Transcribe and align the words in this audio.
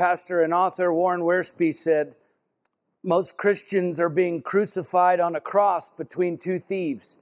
pastor 0.00 0.42
and 0.42 0.54
author 0.54 0.90
Warren 0.94 1.20
Wiersbe 1.20 1.74
said, 1.74 2.14
Most 3.04 3.36
Christians 3.36 4.00
are 4.00 4.08
being 4.08 4.40
crucified 4.40 5.20
on 5.20 5.36
a 5.36 5.42
cross 5.42 5.90
between 5.90 6.38
two 6.38 6.58
thieves 6.58 7.18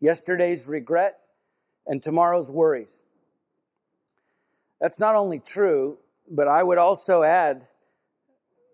yesterday's 0.00 0.66
regret 0.66 1.18
and 1.86 2.02
tomorrow's 2.02 2.50
worries. 2.50 3.02
That's 4.80 4.98
not 4.98 5.16
only 5.16 5.38
true, 5.38 5.98
but 6.30 6.48
I 6.48 6.62
would 6.62 6.78
also 6.78 7.24
add 7.24 7.66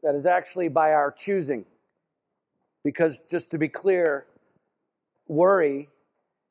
that 0.05 0.15
is 0.15 0.27
actually 0.27 0.69
by 0.69 0.93
our 0.93 1.11
choosing. 1.11 1.65
Because 2.85 3.25
just 3.25 3.51
to 3.51 3.59
be 3.59 3.69
clear, 3.69 4.27
worry 5.27 5.89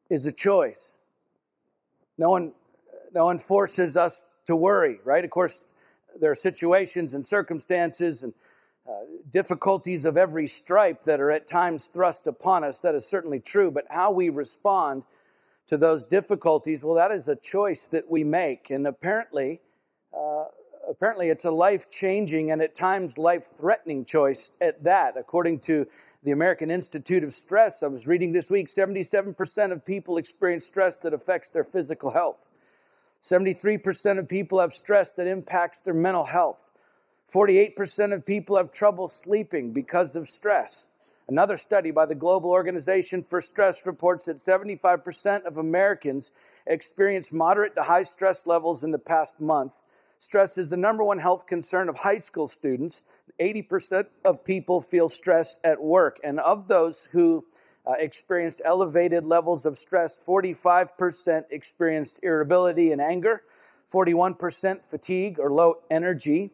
is 0.09 0.25
a 0.25 0.33
choice. 0.33 0.93
No 2.17 2.29
one, 2.29 2.51
no 3.13 3.23
one 3.23 3.39
forces 3.39 3.95
us 3.95 4.25
to 4.47 4.55
worry, 4.57 4.99
right? 5.05 5.23
Of 5.23 5.31
course, 5.31 5.69
there 6.19 6.31
are 6.31 6.35
situations 6.35 7.13
and 7.13 7.25
circumstances 7.25 8.23
and 8.23 8.33
uh, 8.87 8.91
difficulties 9.29 10.05
of 10.05 10.17
every 10.17 10.47
stripe 10.47 11.03
that 11.03 11.19
are 11.19 11.31
at 11.31 11.47
times 11.47 11.85
thrust 11.85 12.25
upon 12.25 12.63
us. 12.63 12.79
That 12.81 12.95
is 12.95 13.05
certainly 13.05 13.39
true. 13.39 13.69
But 13.69 13.85
how 13.89 14.11
we 14.11 14.29
respond 14.29 15.03
to 15.67 15.77
those 15.77 16.05
difficulties, 16.05 16.83
well, 16.83 16.95
that 16.95 17.11
is 17.11 17.27
a 17.27 17.35
choice 17.35 17.85
that 17.87 18.09
we 18.09 18.23
make. 18.23 18.71
And 18.71 18.87
apparently, 18.87 19.61
uh, 20.17 20.45
apparently 20.89 21.29
it's 21.29 21.45
a 21.45 21.51
life-changing 21.51 22.51
and 22.51 22.61
at 22.61 22.73
times 22.73 23.19
life-threatening 23.19 24.05
choice 24.05 24.55
at 24.59 24.83
that, 24.83 25.15
according 25.17 25.59
to 25.59 25.85
the 26.23 26.31
American 26.31 26.71
Institute 26.71 27.23
of 27.23 27.31
Stress. 27.31 27.83
I 27.83 27.87
was 27.87 28.07
reading 28.07 28.31
this 28.31 28.49
week 28.49 28.67
77% 28.67 29.71
of 29.71 29.85
people 29.85 30.17
experience 30.17 30.65
stress 30.65 30.99
that 31.01 31.13
affects 31.13 31.51
their 31.51 31.63
physical 31.63 32.11
health. 32.11 32.48
73% 33.21 34.19
of 34.19 34.27
people 34.27 34.59
have 34.59 34.73
stress 34.73 35.13
that 35.13 35.27
impacts 35.27 35.81
their 35.81 35.93
mental 35.93 36.25
health. 36.25 36.69
48% 37.31 38.13
of 38.13 38.25
people 38.25 38.57
have 38.57 38.71
trouble 38.71 39.07
sleeping 39.07 39.71
because 39.71 40.15
of 40.15 40.29
stress. 40.29 40.87
Another 41.27 41.57
study 41.57 41.91
by 41.91 42.07
the 42.07 42.15
Global 42.15 42.49
Organization 42.49 43.21
for 43.21 43.39
Stress 43.39 43.85
reports 43.85 44.25
that 44.25 44.37
75% 44.37 45.45
of 45.45 45.57
Americans 45.57 46.31
experienced 46.65 47.31
moderate 47.31 47.75
to 47.75 47.83
high 47.83 48.01
stress 48.01 48.47
levels 48.47 48.83
in 48.83 48.89
the 48.89 48.97
past 48.97 49.39
month. 49.39 49.79
Stress 50.17 50.57
is 50.57 50.71
the 50.71 50.77
number 50.77 51.03
one 51.03 51.19
health 51.19 51.45
concern 51.45 51.87
of 51.87 51.99
high 51.99 52.17
school 52.17 52.47
students. 52.47 53.03
80% 53.39 54.07
of 54.25 54.43
people 54.43 54.81
feel 54.81 55.07
stress 55.07 55.59
at 55.63 55.81
work. 55.81 56.19
And 56.23 56.39
of 56.39 56.67
those 56.67 57.09
who 57.11 57.45
uh, 57.87 57.93
experienced 57.93 58.61
elevated 58.65 59.25
levels 59.25 59.65
of 59.65 59.77
stress, 59.77 60.21
45% 60.21 61.43
experienced 61.49 62.19
irritability 62.23 62.91
and 62.91 63.01
anger, 63.01 63.43
41% 63.91 64.83
fatigue 64.83 65.39
or 65.39 65.51
low 65.51 65.77
energy, 65.89 66.51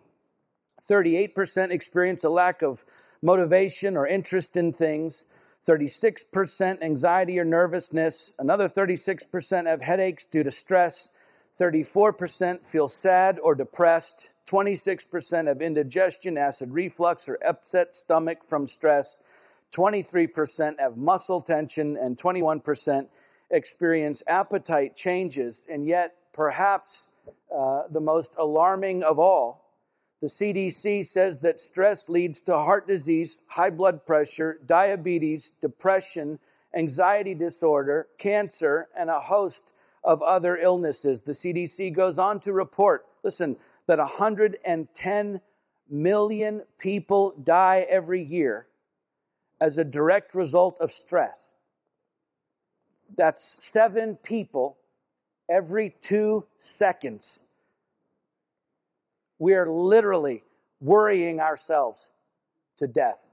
38% 0.88 1.72
experienced 1.72 2.24
a 2.24 2.30
lack 2.30 2.62
of 2.62 2.86
motivation 3.22 3.98
or 3.98 4.08
interest 4.08 4.56
in 4.56 4.72
things, 4.72 5.26
36% 5.68 6.82
anxiety 6.84 7.40
or 7.40 7.46
nervousness, 7.46 8.36
another 8.38 8.70
36% 8.70 9.66
have 9.66 9.82
headaches 9.82 10.26
due 10.26 10.44
to 10.44 10.52
stress, 10.52 11.12
34% 11.60 12.66
feel 12.66 12.88
sad 12.88 13.40
or 13.40 13.56
depressed, 13.56 14.30
26% 14.48 15.48
have 15.48 15.62
indigestion, 15.62 16.38
acid 16.38 16.72
reflux, 16.72 17.28
or 17.28 17.40
upset 17.44 17.96
stomach 17.96 18.40
from 18.48 18.68
stress, 18.68 19.20
23% 19.76 20.80
have 20.80 20.96
muscle 20.96 21.42
tension, 21.42 21.98
and 21.98 22.18
21% 22.18 23.08
experience 23.52 24.24
appetite 24.28 24.96
changes. 24.96 25.68
And 25.70 25.86
yet, 25.86 26.16
perhaps 26.34 27.10
uh, 27.54 27.84
the 27.92 28.00
most 28.00 28.36
alarming 28.38 29.04
of 29.04 29.20
all, 29.20 29.66
the 30.22 30.28
CDC 30.28 31.06
says 31.06 31.40
that 31.40 31.60
stress 31.60 32.08
leads 32.08 32.42
to 32.44 32.54
heart 32.54 32.88
disease, 32.88 33.42
high 33.48 33.70
blood 33.70 34.06
pressure, 34.06 34.60
diabetes, 34.66 35.54
depression, 35.62 36.40
anxiety 36.74 37.36
disorder, 37.36 38.08
cancer, 38.18 38.88
and 38.98 39.10
a 39.10 39.20
host 39.20 39.74
of 40.04 40.22
other 40.22 40.58
illnesses. 40.58 41.22
The 41.22 41.34
CDC 41.34 41.94
goes 41.94 42.18
on 42.18 42.40
to 42.42 42.54
report 42.54 43.06
listen, 43.24 43.58
that 43.88 43.98
110 43.98 45.42
million 45.90 46.62
people 46.78 47.34
die 47.44 47.86
every 47.90 48.22
year 48.24 48.68
as 49.66 49.80
a 49.80 49.84
direct 49.84 50.36
result 50.36 50.78
of 50.80 50.92
stress. 50.92 51.50
That's 53.18 53.42
seven 53.42 54.16
people 54.16 54.78
every 55.50 55.96
two 56.02 56.46
seconds. 56.60 57.42
We 59.40 59.56
are 59.56 59.68
literally 59.68 60.44
worrying 60.80 61.40
ourselves 61.40 62.12
to 62.78 62.86
death. 62.86 63.26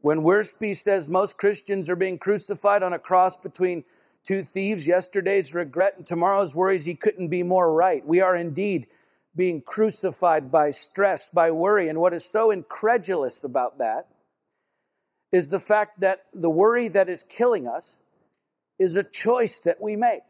When 0.00 0.22
Wiersbe 0.22 0.76
says 0.76 1.08
most 1.08 1.38
Christians 1.38 1.88
are 1.88 1.94
being 1.94 2.18
crucified 2.18 2.82
on 2.82 2.92
a 2.92 2.98
cross 2.98 3.36
between 3.36 3.84
two 4.24 4.42
thieves, 4.42 4.88
yesterday's 4.88 5.54
regret 5.54 5.94
and 5.98 6.04
tomorrow's 6.06 6.56
worries, 6.56 6.84
he 6.84 6.96
couldn't 6.96 7.28
be 7.28 7.44
more 7.44 7.72
right. 7.72 8.04
We 8.04 8.20
are 8.20 8.34
indeed 8.34 8.88
being 9.36 9.62
crucified 9.62 10.50
by 10.50 10.70
stress, 10.70 11.28
by 11.28 11.52
worry. 11.52 11.88
And 11.88 12.00
what 12.00 12.12
is 12.12 12.24
so 12.24 12.50
incredulous 12.50 13.44
about 13.44 13.78
that 13.78 14.08
is 15.36 15.50
the 15.50 15.60
fact 15.60 16.00
that 16.00 16.24
the 16.32 16.48
worry 16.48 16.88
that 16.88 17.10
is 17.10 17.22
killing 17.22 17.68
us 17.68 17.98
is 18.78 18.96
a 18.96 19.02
choice 19.02 19.60
that 19.60 19.82
we 19.82 19.94
make. 19.94 20.22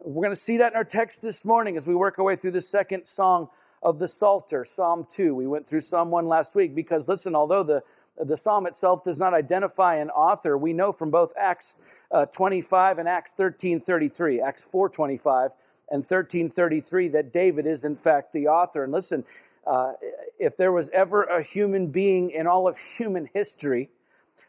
We're 0.00 0.22
going 0.22 0.34
to 0.34 0.40
see 0.40 0.56
that 0.56 0.72
in 0.72 0.76
our 0.76 0.84
text 0.84 1.20
this 1.20 1.44
morning 1.44 1.76
as 1.76 1.86
we 1.86 1.94
work 1.94 2.18
our 2.18 2.24
way 2.24 2.34
through 2.34 2.52
the 2.52 2.62
second 2.62 3.04
song 3.06 3.48
of 3.82 3.98
the 3.98 4.08
Psalter, 4.08 4.64
Psalm 4.64 5.06
2. 5.10 5.34
We 5.34 5.46
went 5.46 5.66
through 5.66 5.80
Psalm 5.80 6.10
1 6.10 6.26
last 6.26 6.56
week 6.56 6.74
because, 6.74 7.08
listen, 7.08 7.34
although 7.34 7.62
the, 7.62 7.82
the 8.16 8.38
psalm 8.38 8.66
itself 8.66 9.04
does 9.04 9.18
not 9.18 9.34
identify 9.34 9.96
an 9.96 10.08
author, 10.08 10.56
we 10.56 10.72
know 10.72 10.90
from 10.90 11.10
both 11.10 11.34
Acts 11.38 11.78
uh, 12.10 12.24
25 12.24 12.98
and 12.98 13.06
Acts 13.06 13.34
13 13.34 13.80
33, 13.80 14.40
Acts 14.40 14.64
4 14.64 14.88
25 14.88 15.50
and 15.90 15.98
1333 15.98 17.08
that 17.08 17.34
David 17.34 17.66
is, 17.66 17.84
in 17.84 17.94
fact, 17.94 18.32
the 18.32 18.48
author. 18.48 18.84
And 18.84 18.94
listen, 18.94 19.24
uh, 19.66 19.92
if 20.38 20.56
there 20.56 20.72
was 20.72 20.90
ever 20.90 21.22
a 21.24 21.42
human 21.42 21.88
being 21.88 22.30
in 22.30 22.46
all 22.46 22.68
of 22.68 22.78
human 22.78 23.28
history 23.32 23.90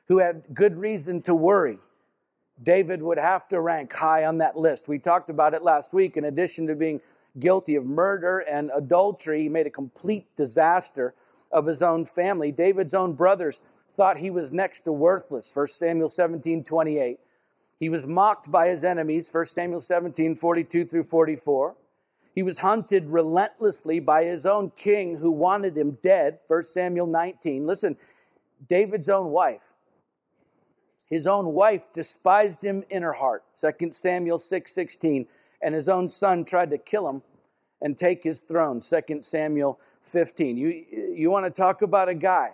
who 0.08 0.20
had 0.20 0.44
good 0.54 0.78
reason 0.78 1.22
to 1.24 1.36
worry, 1.36 1.80
David 2.62 3.02
would 3.02 3.18
have 3.18 3.48
to 3.50 3.62
rank 3.62 3.94
high 3.94 4.26
on 4.26 4.40
that 4.40 4.58
list. 4.58 4.88
We 4.88 5.00
talked 5.00 5.30
about 5.30 5.54
it 5.54 5.64
last 5.64 5.94
week. 5.94 6.18
In 6.18 6.26
addition 6.26 6.68
to 6.68 6.76
being 6.76 7.02
guilty 7.40 7.76
of 7.76 7.86
murder 7.86 8.40
and 8.40 8.72
adultery, 8.76 9.44
he 9.44 9.50
made 9.50 9.68
a 9.68 9.72
complete 9.72 10.36
disaster 10.36 11.14
of 11.52 11.66
his 11.66 11.82
own 11.82 12.06
family. 12.06 12.52
David's 12.52 12.94
own 12.94 13.14
brothers 13.14 13.62
thought 13.96 14.18
he 14.18 14.30
was 14.30 14.52
next 14.52 14.82
to 14.82 14.92
worthless. 14.92 15.52
1 15.54 15.68
Samuel 15.68 16.10
17 16.10 16.64
28. 16.64 17.20
He 17.80 17.90
was 17.90 18.06
mocked 18.06 18.52
by 18.52 18.68
his 18.68 18.84
enemies, 18.84 19.30
1 19.32 19.46
Samuel 19.46 19.80
17, 19.80 20.36
42 20.36 20.86
through 20.86 21.04
44. 21.04 21.76
He 22.34 22.44
was 22.44 22.60
hunted 22.60 23.08
relentlessly 23.08 24.00
by 24.00 24.24
his 24.24 24.46
own 24.46 24.72
king 24.78 25.18
who 25.18 25.32
wanted 25.32 25.78
him 25.78 25.98
dead, 26.02 26.40
1 26.48 26.64
Samuel 26.64 27.08
19. 27.08 27.66
Listen, 27.66 27.98
David's 28.68 29.10
own 29.10 29.32
wife, 29.32 29.74
his 31.10 31.26
own 31.26 31.54
wife 31.54 31.92
despised 31.92 32.64
him 32.64 32.84
in 32.90 33.02
her 33.02 33.14
heart, 33.14 33.44
2 33.60 33.92
Samuel 33.92 34.38
6, 34.38 34.72
16. 34.72 35.28
And 35.62 35.76
his 35.76 35.90
own 35.90 36.08
son 36.08 36.46
tried 36.46 36.70
to 36.70 36.78
kill 36.78 37.10
him 37.10 37.22
and 37.82 37.98
take 37.98 38.24
his 38.24 38.42
throne, 38.42 38.80
2 38.80 39.22
Samuel 39.22 39.80
15. 40.04 40.58
You, 40.58 40.86
you 41.14 41.32
want 41.32 41.46
to 41.46 41.52
talk 41.52 41.82
about 41.82 42.10
a 42.10 42.14
guy 42.14 42.52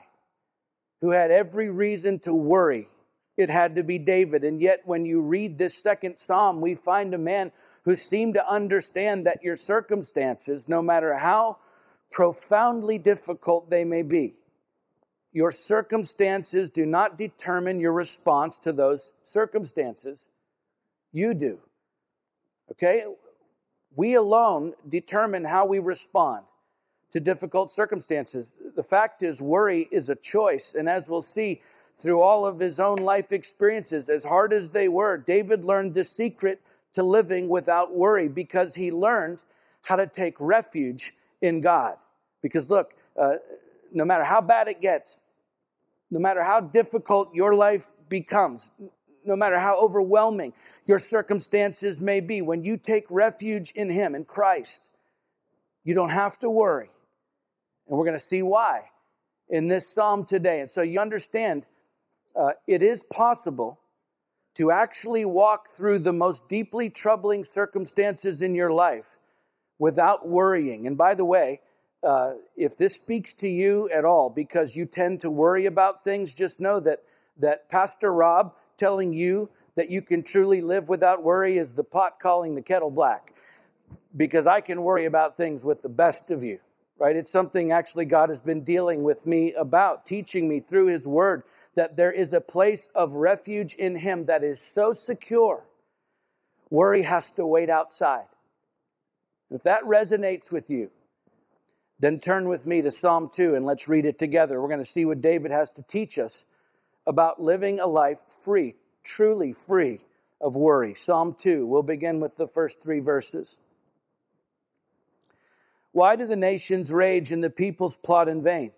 who 1.02 1.12
had 1.12 1.32
every 1.32 1.70
reason 1.70 2.18
to 2.20 2.34
worry 2.34 2.90
it 3.38 3.50
had 3.50 3.76
to 3.76 3.84
be 3.84 3.98
David. 3.98 4.44
And 4.44 4.62
yet, 4.62 4.82
when 4.86 5.06
you 5.06 5.22
read 5.22 5.58
this 5.58 5.78
second 5.78 6.18
psalm, 6.18 6.62
we 6.62 6.76
find 6.76 7.14
a 7.14 7.18
man 7.18 7.52
who 7.84 7.96
seemed 7.96 8.34
to 8.36 8.50
understand 8.50 9.26
that 9.26 9.44
your 9.44 9.56
circumstances, 9.56 10.70
no 10.70 10.82
matter 10.82 11.18
how 11.18 11.58
profoundly 12.12 12.98
difficult 12.98 13.70
they 13.70 13.84
may 13.84 14.02
be, 14.02 14.36
your 15.34 15.52
circumstances 15.52 16.72
do 16.72 16.86
not 16.86 17.18
determine 17.18 17.80
your 17.80 17.92
response 17.92 18.58
to 18.60 18.72
those 18.72 19.12
circumstances. 19.24 20.30
You 21.12 21.34
do. 21.34 21.60
Okay? 22.72 23.04
We 23.96 24.14
alone 24.16 24.74
determine 24.88 25.44
how 25.44 25.66
we 25.66 25.80
respond 25.80 26.46
to 27.12 27.20
difficult 27.20 27.70
circumstances. 27.70 28.58
The 28.76 28.84
fact 28.84 29.24
is, 29.24 29.42
worry 29.42 29.88
is 29.92 30.10
a 30.10 30.16
choice. 30.16 30.74
And 30.74 30.90
as 30.90 31.10
we'll 31.10 31.22
see, 31.22 31.62
through 31.98 32.22
all 32.22 32.46
of 32.46 32.60
his 32.60 32.80
own 32.80 32.98
life 32.98 33.32
experiences, 33.32 34.10
as 34.10 34.26
hard 34.26 34.54
as 34.54 34.72
they 34.72 34.88
were, 34.88 35.18
David 35.18 35.64
learned 35.64 35.94
the 35.94 36.04
secret 36.04 36.62
to 36.94 37.04
living 37.04 37.48
without 37.50 37.94
worry 37.94 38.28
because 38.28 38.76
he 38.76 38.92
learned 38.92 39.42
how 39.84 39.96
to 39.96 40.08
take 40.08 40.36
refuge 40.40 41.14
in 41.42 41.62
God. 41.62 41.96
Because 42.42 42.70
look, 42.70 42.94
uh, 43.20 43.36
no 43.92 44.06
matter 44.06 44.24
how 44.24 44.42
bad 44.42 44.68
it 44.68 44.82
gets, 44.82 45.22
no 46.12 46.20
matter 46.20 46.44
how 46.44 46.60
difficult 46.60 47.34
your 47.34 47.56
life 47.56 47.92
becomes, 48.10 48.72
no 49.26 49.36
matter 49.36 49.60
how 49.60 49.80
overwhelming 49.80 50.54
your 50.86 51.00
circumstances 51.00 52.00
may 52.00 52.20
be, 52.20 52.42
when 52.42 52.64
you 52.64 52.78
take 52.78 53.06
refuge 53.10 53.72
in 53.72 53.90
Him, 53.90 54.16
in 54.16 54.26
Christ, 54.26 54.90
you 55.84 55.94
don't 55.94 56.10
have 56.10 56.38
to 56.40 56.50
worry 56.50 56.90
And 57.88 57.98
we're 57.98 58.06
going 58.06 58.18
to 58.18 58.24
see 58.24 58.42
why 58.42 58.90
in 59.50 59.68
this 59.68 59.88
psalm 59.88 60.26
today. 60.26 60.60
And 60.60 60.70
so 60.70 60.82
you 60.82 61.00
understand 61.00 61.66
uh, 62.36 62.52
it 62.68 62.84
is 62.84 63.04
possible 63.04 63.80
to 64.56 64.72
actually 64.72 65.26
walk 65.26 65.70
through 65.70 66.00
the 66.00 66.14
most 66.14 66.48
deeply 66.48 66.90
troubling 66.90 67.44
circumstances 67.44 68.42
in 68.42 68.56
your 68.56 68.72
life 68.72 69.18
without 69.80 70.28
worrying. 70.28 70.88
And 70.88 70.98
by 70.98 71.14
the 71.14 71.26
way, 71.26 71.60
uh, 72.04 72.34
if 72.56 72.78
this 72.78 72.96
speaks 72.96 73.34
to 73.34 73.50
you 73.50 73.90
at 73.90 74.06
all 74.06 74.30
because 74.30 74.76
you 74.76 74.86
tend 74.86 75.22
to 75.22 75.30
worry 75.30 75.66
about 75.66 76.04
things, 76.04 76.34
just 76.34 76.62
know 76.62 76.80
that, 76.80 77.04
that 77.38 77.70
Pastor 77.70 78.14
Rob 78.14 78.54
telling 78.78 79.14
you 79.14 79.50
that 79.76 79.90
you 79.90 80.02
can 80.02 80.24
truly 80.24 80.62
live 80.62 80.88
without 80.88 81.24
worry 81.24 81.58
is 81.58 81.74
the 81.74 81.84
pot 81.84 82.20
calling 82.22 82.56
the 82.56 82.62
kettle 82.62 82.92
black. 82.92 83.34
Because 84.16 84.48
I 84.48 84.62
can 84.62 84.84
worry 84.84 85.06
about 85.06 85.36
things 85.36 85.66
with 85.66 85.82
the 85.82 85.90
best 85.90 86.32
of 86.32 86.44
you, 86.44 86.60
right? 86.98 87.16
It's 87.16 87.32
something 87.32 87.74
actually 87.74 88.06
God 88.06 88.30
has 88.30 88.40
been 88.40 88.64
dealing 88.64 89.04
with 89.04 89.28
me 89.28 89.54
about, 89.54 90.06
teaching 90.06 90.48
me 90.48 90.62
through 90.62 90.88
His 90.88 91.06
Word 91.06 91.44
that 91.76 91.98
there 91.98 92.12
is 92.12 92.34
a 92.34 92.42
place 92.42 92.90
of 92.96 93.14
refuge 93.14 93.76
in 93.76 93.98
Him 93.98 94.26
that 94.26 94.44
is 94.44 94.60
so 94.60 94.92
secure, 94.92 95.66
worry 96.70 97.04
has 97.04 97.32
to 97.34 97.46
wait 97.46 97.70
outside. 97.70 98.26
If 99.52 99.64
that 99.64 99.84
resonates 99.84 100.52
with 100.52 100.70
you, 100.70 100.90
then 102.00 102.20
turn 102.20 102.50
with 102.50 102.66
me 102.66 102.82
to 102.82 102.92
Psalm 102.92 103.30
2 103.32 103.56
and 103.56 103.66
let's 103.66 103.88
read 103.88 104.06
it 104.06 104.18
together. 104.18 104.62
We're 104.62 104.68
going 104.68 104.80
to 104.80 104.86
see 104.86 105.06
what 105.06 105.22
David 105.22 105.52
has 105.52 105.72
to 105.74 105.84
teach 105.84 106.18
us 106.18 106.46
about 107.08 107.42
living 107.42 107.80
a 107.80 107.88
life 107.88 108.22
free, 108.28 108.76
truly 109.04 109.54
free 109.54 110.02
of 110.42 110.56
worry. 110.56 110.94
Psalm 110.96 111.36
2, 111.38 111.66
we'll 111.66 111.84
begin 111.84 112.20
with 112.20 112.38
the 112.38 112.48
first 112.48 112.82
three 112.82 113.00
verses. 113.00 113.58
Why 115.92 116.16
do 116.18 116.28
the 116.28 116.36
nations 116.36 116.92
rage 116.92 117.32
and 117.32 117.44
the 117.44 117.50
peoples 117.50 117.96
plot 117.96 118.28
in 118.28 118.44
vain? 118.44 118.72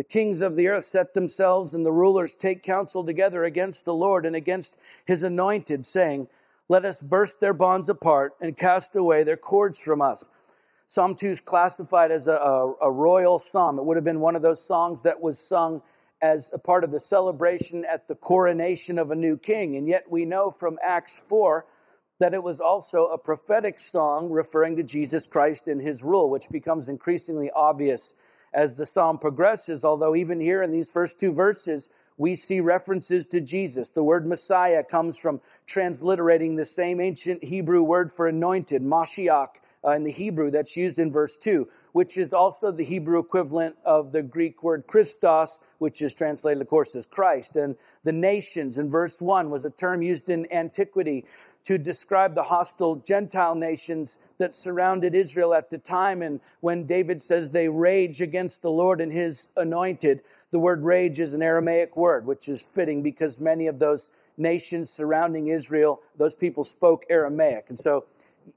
The 0.00 0.04
kings 0.04 0.40
of 0.40 0.56
the 0.56 0.66
earth 0.68 0.84
set 0.84 1.12
themselves, 1.12 1.74
and 1.74 1.84
the 1.84 1.92
rulers 1.92 2.34
take 2.34 2.62
counsel 2.62 3.04
together 3.04 3.44
against 3.44 3.84
the 3.84 3.92
Lord 3.92 4.24
and 4.24 4.34
against 4.34 4.78
his 5.04 5.22
anointed, 5.22 5.84
saying, 5.84 6.26
Let 6.70 6.86
us 6.86 7.02
burst 7.02 7.38
their 7.38 7.52
bonds 7.52 7.90
apart 7.90 8.32
and 8.40 8.56
cast 8.56 8.96
away 8.96 9.24
their 9.24 9.36
cords 9.36 9.78
from 9.78 10.00
us. 10.00 10.30
Psalm 10.86 11.14
2 11.14 11.26
is 11.26 11.40
classified 11.42 12.10
as 12.10 12.28
a, 12.28 12.32
a, 12.32 12.74
a, 12.80 12.90
royal 12.90 13.38
psalm. 13.38 13.78
It 13.78 13.84
would 13.84 13.98
have 13.98 14.04
been 14.04 14.20
one 14.20 14.36
of 14.36 14.40
those 14.40 14.64
songs 14.64 15.02
that 15.02 15.20
was 15.20 15.38
sung 15.38 15.82
as 16.22 16.50
a 16.54 16.58
part 16.58 16.82
of 16.82 16.92
the 16.92 16.98
celebration 16.98 17.84
at 17.84 18.08
the 18.08 18.14
coronation 18.14 18.98
of 18.98 19.10
a 19.10 19.14
new 19.14 19.36
king. 19.36 19.76
And 19.76 19.86
yet 19.86 20.10
we 20.10 20.24
know 20.24 20.50
from 20.50 20.78
Acts 20.82 21.20
4 21.20 21.66
that 22.20 22.32
it 22.32 22.42
was 22.42 22.58
also 22.58 23.08
a 23.08 23.18
prophetic 23.18 23.78
song 23.78 24.30
referring 24.30 24.76
to 24.76 24.82
Jesus 24.82 25.26
Christ 25.26 25.68
and 25.68 25.78
his 25.78 26.02
rule, 26.02 26.30
which 26.30 26.48
becomes 26.48 26.88
increasingly 26.88 27.50
obvious 27.50 28.14
as 28.52 28.76
the 28.76 28.86
psalm 28.86 29.18
progresses. 29.18 29.84
Although, 29.84 30.14
even 30.14 30.40
here 30.40 30.62
in 30.62 30.70
these 30.70 30.90
first 30.90 31.20
two 31.20 31.32
verses, 31.32 31.88
we 32.16 32.34
see 32.34 32.60
references 32.60 33.26
to 33.28 33.40
Jesus. 33.40 33.92
The 33.92 34.04
word 34.04 34.26
Messiah 34.26 34.84
comes 34.84 35.16
from 35.16 35.40
transliterating 35.66 36.56
the 36.56 36.64
same 36.64 37.00
ancient 37.00 37.42
Hebrew 37.42 37.82
word 37.82 38.12
for 38.12 38.28
anointed, 38.28 38.82
Mashiach 38.82 39.48
uh, 39.84 39.92
in 39.92 40.04
the 40.04 40.10
Hebrew 40.10 40.50
that's 40.50 40.76
used 40.76 40.98
in 40.98 41.10
verse 41.10 41.36
2, 41.36 41.68
which 41.92 42.16
is 42.16 42.32
also 42.32 42.70
the 42.70 42.84
Hebrew 42.84 43.18
equivalent 43.18 43.76
of 43.84 44.12
the 44.12 44.22
Greek 44.22 44.62
word 44.62 44.84
Christos, 44.86 45.60
which 45.78 46.02
is 46.02 46.12
translated, 46.12 46.60
of 46.60 46.68
course, 46.68 46.94
as 46.94 47.06
Christ. 47.06 47.56
And 47.56 47.76
the 48.04 48.12
nations 48.12 48.78
in 48.78 48.90
verse 48.90 49.22
1 49.22 49.50
was 49.50 49.64
a 49.64 49.70
term 49.70 50.02
used 50.02 50.28
in 50.28 50.50
antiquity 50.52 51.24
to 51.64 51.78
describe 51.78 52.34
the 52.34 52.42
hostile 52.44 52.96
Gentile 52.96 53.54
nations 53.54 54.18
that 54.38 54.54
surrounded 54.54 55.14
Israel 55.14 55.52
at 55.54 55.70
the 55.70 55.78
time. 55.78 56.22
And 56.22 56.40
when 56.60 56.84
David 56.84 57.20
says 57.20 57.50
they 57.50 57.68
rage 57.68 58.20
against 58.20 58.62
the 58.62 58.70
Lord 58.70 59.00
and 59.00 59.12
his 59.12 59.50
anointed, 59.56 60.22
the 60.50 60.58
word 60.58 60.82
rage 60.82 61.20
is 61.20 61.34
an 61.34 61.42
Aramaic 61.42 61.96
word, 61.96 62.26
which 62.26 62.48
is 62.48 62.62
fitting 62.62 63.02
because 63.02 63.38
many 63.38 63.66
of 63.66 63.78
those 63.78 64.10
nations 64.36 64.90
surrounding 64.90 65.48
Israel, 65.48 66.00
those 66.16 66.34
people 66.34 66.64
spoke 66.64 67.04
Aramaic. 67.10 67.66
And 67.68 67.78
so 67.78 68.06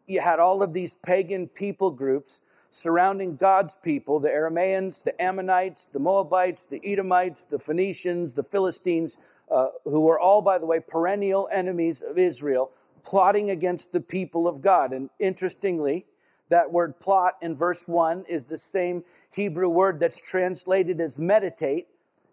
you 0.07 0.21
had 0.21 0.39
all 0.39 0.63
of 0.63 0.73
these 0.73 0.95
pagan 0.95 1.47
people 1.47 1.91
groups 1.91 2.41
surrounding 2.69 3.35
God's 3.35 3.75
people 3.83 4.19
the 4.19 4.29
Aramaeans, 4.29 5.03
the 5.03 5.21
Ammonites, 5.21 5.89
the 5.89 5.99
Moabites, 5.99 6.65
the 6.65 6.81
Edomites, 6.83 7.45
the 7.45 7.59
Phoenicians, 7.59 8.33
the 8.33 8.43
Philistines, 8.43 9.17
uh, 9.51 9.67
who 9.83 10.01
were 10.01 10.19
all, 10.19 10.41
by 10.41 10.57
the 10.57 10.65
way, 10.65 10.79
perennial 10.79 11.47
enemies 11.51 12.01
of 12.01 12.17
Israel, 12.17 12.71
plotting 13.03 13.49
against 13.49 13.91
the 13.91 13.99
people 13.99 14.47
of 14.47 14.61
God. 14.61 14.93
And 14.93 15.09
interestingly, 15.19 16.05
that 16.49 16.71
word 16.71 16.99
plot 16.99 17.35
in 17.41 17.55
verse 17.55 17.87
1 17.87 18.25
is 18.27 18.45
the 18.45 18.57
same 18.57 19.03
Hebrew 19.31 19.69
word 19.69 19.99
that's 19.99 20.19
translated 20.19 21.01
as 21.01 21.17
meditate 21.17 21.87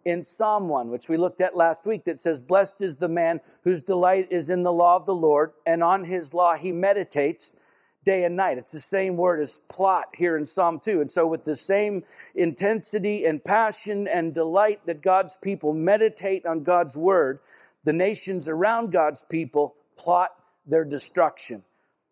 in 0.04 0.22
Psalm 0.22 0.68
1, 0.68 0.90
which 0.90 1.08
we 1.08 1.16
looked 1.16 1.40
at 1.40 1.56
last 1.56 1.86
week, 1.86 2.04
that 2.04 2.18
says, 2.18 2.42
Blessed 2.42 2.80
is 2.80 2.96
the 2.96 3.08
man 3.08 3.40
whose 3.64 3.82
delight 3.82 4.28
is 4.30 4.48
in 4.48 4.62
the 4.62 4.72
law 4.72 4.96
of 4.96 5.06
the 5.06 5.14
Lord, 5.14 5.52
and 5.66 5.82
on 5.82 6.04
his 6.04 6.32
law 6.32 6.56
he 6.56 6.72
meditates 6.72 7.56
day 8.04 8.24
and 8.24 8.34
night. 8.34 8.56
It's 8.56 8.72
the 8.72 8.80
same 8.80 9.16
word 9.16 9.40
as 9.40 9.60
plot 9.68 10.06
here 10.14 10.36
in 10.36 10.46
Psalm 10.46 10.80
2. 10.80 11.02
And 11.02 11.10
so, 11.10 11.26
with 11.26 11.44
the 11.44 11.56
same 11.56 12.02
intensity 12.34 13.26
and 13.26 13.44
passion 13.44 14.08
and 14.08 14.32
delight 14.32 14.80
that 14.86 15.02
God's 15.02 15.36
people 15.36 15.74
meditate 15.74 16.46
on 16.46 16.62
God's 16.62 16.96
word, 16.96 17.40
the 17.84 17.92
nations 17.92 18.48
around 18.48 18.92
God's 18.92 19.24
people 19.28 19.74
plot 19.96 20.30
their 20.70 20.84
destruction. 20.84 21.64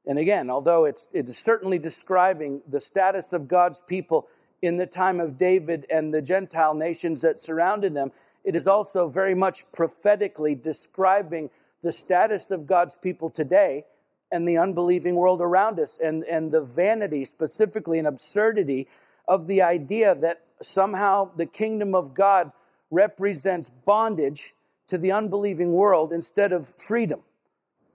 And 0.06 0.18
again, 0.18 0.50
although 0.50 0.84
it's, 0.84 1.10
it's 1.12 1.36
certainly 1.36 1.78
describing 1.78 2.62
the 2.68 2.80
status 2.80 3.32
of 3.32 3.48
God's 3.48 3.80
people 3.80 4.28
in 4.62 4.76
the 4.76 4.86
time 4.86 5.20
of 5.20 5.38
David 5.38 5.86
and 5.90 6.12
the 6.12 6.22
Gentile 6.22 6.74
nations 6.74 7.20
that 7.20 7.38
surrounded 7.38 7.94
them, 7.94 8.12
it 8.44 8.56
is 8.56 8.66
also 8.66 9.08
very 9.08 9.34
much 9.34 9.70
prophetically 9.72 10.54
describing 10.54 11.50
the 11.82 11.92
status 11.92 12.50
of 12.50 12.66
God's 12.66 12.96
people 12.96 13.30
today 13.30 13.84
and 14.32 14.46
the 14.48 14.58
unbelieving 14.58 15.14
world 15.14 15.40
around 15.40 15.78
us 15.78 15.98
and, 16.02 16.24
and 16.24 16.52
the 16.52 16.60
vanity, 16.60 17.24
specifically 17.24 17.98
and 17.98 18.06
absurdity 18.06 18.88
of 19.26 19.46
the 19.46 19.62
idea 19.62 20.14
that 20.14 20.42
somehow 20.60 21.30
the 21.36 21.46
kingdom 21.46 21.94
of 21.94 22.14
God 22.14 22.50
represents 22.90 23.70
bondage 23.84 24.54
to 24.88 24.98
the 24.98 25.12
unbelieving 25.12 25.72
world 25.72 26.12
instead 26.12 26.52
of 26.52 26.74
freedom. 26.78 27.20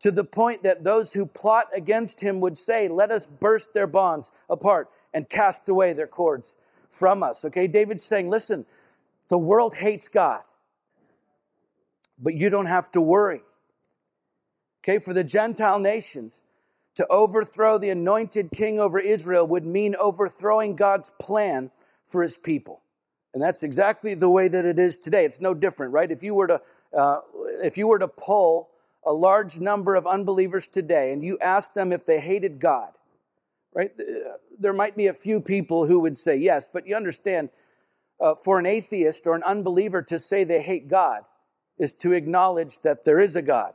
To 0.04 0.12
the 0.12 0.26
point 0.26 0.64
that 0.64 0.84
those 0.84 1.14
who 1.14 1.26
plot 1.26 1.68
against 1.74 2.20
him 2.20 2.42
would 2.42 2.58
say, 2.58 2.90
Let 2.90 3.10
us 3.10 3.26
burst 3.26 3.74
their 3.74 3.88
bonds 3.88 4.34
apart 4.50 4.90
and 5.14 5.30
cast 5.30 5.70
away 5.70 5.94
their 5.94 6.08
cords 6.08 6.58
from 6.90 7.24
us. 7.24 7.46
Okay, 7.46 7.68
David's 7.68 8.04
saying, 8.04 8.30
listen, 8.30 8.66
the 9.30 9.38
world 9.38 9.76
hates 9.76 10.10
God, 10.10 10.42
but 12.20 12.34
you 12.34 12.50
don't 12.50 12.66
have 12.66 12.92
to 12.92 13.00
worry. 13.00 13.44
Okay, 14.84 15.00
for 15.00 15.14
the 15.14 15.24
Gentile 15.24 15.80
nations, 15.80 16.44
to 16.96 17.08
overthrow 17.08 17.78
the 17.78 17.90
anointed 17.90 18.52
king 18.52 18.82
over 18.82 19.00
Israel 19.00 19.48
would 19.48 19.66
mean 19.66 19.96
overthrowing 19.96 20.76
God's 20.76 21.14
plan 21.18 21.72
for 22.08 22.22
his 22.22 22.36
people. 22.36 22.82
And 23.34 23.42
that's 23.42 23.64
exactly 23.64 24.16
the 24.16 24.30
way 24.30 24.50
that 24.50 24.66
it 24.66 24.78
is 24.78 25.00
today. 25.00 25.24
It's 25.24 25.40
no 25.40 25.54
different, 25.54 25.94
right? 25.94 26.12
If 26.12 26.22
you 26.22 26.36
were 26.36 26.48
to, 26.48 26.62
uh, 26.96 27.22
if 27.64 27.78
you 27.78 27.88
were 27.88 28.00
to 28.00 28.10
poll 28.10 28.70
a 29.06 29.14
large 29.14 29.60
number 29.60 29.96
of 29.96 30.08
unbelievers 30.08 30.68
today 30.68 31.14
and 31.14 31.24
you 31.24 31.38
ask 31.40 31.74
them 31.74 31.92
if 31.92 32.06
they 32.06 32.20
hated 32.20 32.60
God, 32.60 32.92
right? 33.74 33.92
There 34.60 34.74
might 34.74 34.96
be 34.96 35.08
a 35.08 35.14
few 35.14 35.42
people 35.42 35.86
who 35.86 36.00
would 36.00 36.18
say 36.18 36.36
yes, 36.36 36.70
but 36.72 36.88
you 36.88 36.96
understand, 36.96 37.50
uh, 38.20 38.36
for 38.36 38.60
an 38.60 38.66
atheist 38.66 39.28
or 39.28 39.36
an 39.36 39.44
unbeliever 39.44 40.02
to 40.04 40.20
say 40.20 40.44
they 40.44 40.62
hate 40.62 40.88
God 40.88 41.24
is 41.78 41.96
to 41.96 42.14
acknowledge 42.14 42.82
that 42.82 43.04
there 43.04 43.20
is 43.20 43.36
a 43.36 43.42
God. 43.42 43.74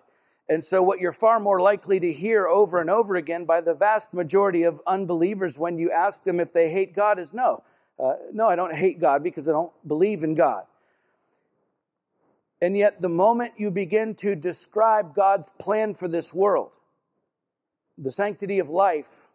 And 0.48 0.64
so, 0.64 0.82
what 0.82 0.98
you're 0.98 1.12
far 1.12 1.38
more 1.40 1.60
likely 1.60 2.00
to 2.00 2.10
hear 2.10 2.46
over 2.46 2.80
and 2.80 2.88
over 2.88 3.16
again 3.16 3.44
by 3.44 3.60
the 3.60 3.74
vast 3.74 4.14
majority 4.14 4.62
of 4.62 4.80
unbelievers 4.86 5.58
when 5.58 5.76
you 5.76 5.90
ask 5.90 6.24
them 6.24 6.40
if 6.40 6.54
they 6.54 6.70
hate 6.70 6.94
God 6.94 7.18
is 7.18 7.34
no. 7.34 7.62
Uh, 8.02 8.14
no, 8.32 8.46
I 8.46 8.56
don't 8.56 8.74
hate 8.74 8.98
God 8.98 9.22
because 9.22 9.48
I 9.48 9.52
don't 9.52 9.72
believe 9.86 10.24
in 10.24 10.34
God. 10.34 10.64
And 12.60 12.76
yet, 12.76 13.00
the 13.00 13.08
moment 13.08 13.52
you 13.56 13.70
begin 13.70 14.14
to 14.16 14.34
describe 14.34 15.14
God's 15.14 15.50
plan 15.58 15.94
for 15.94 16.08
this 16.08 16.34
world, 16.34 16.70
the 17.96 18.10
sanctity 18.10 18.58
of 18.58 18.68
life, 18.68 19.30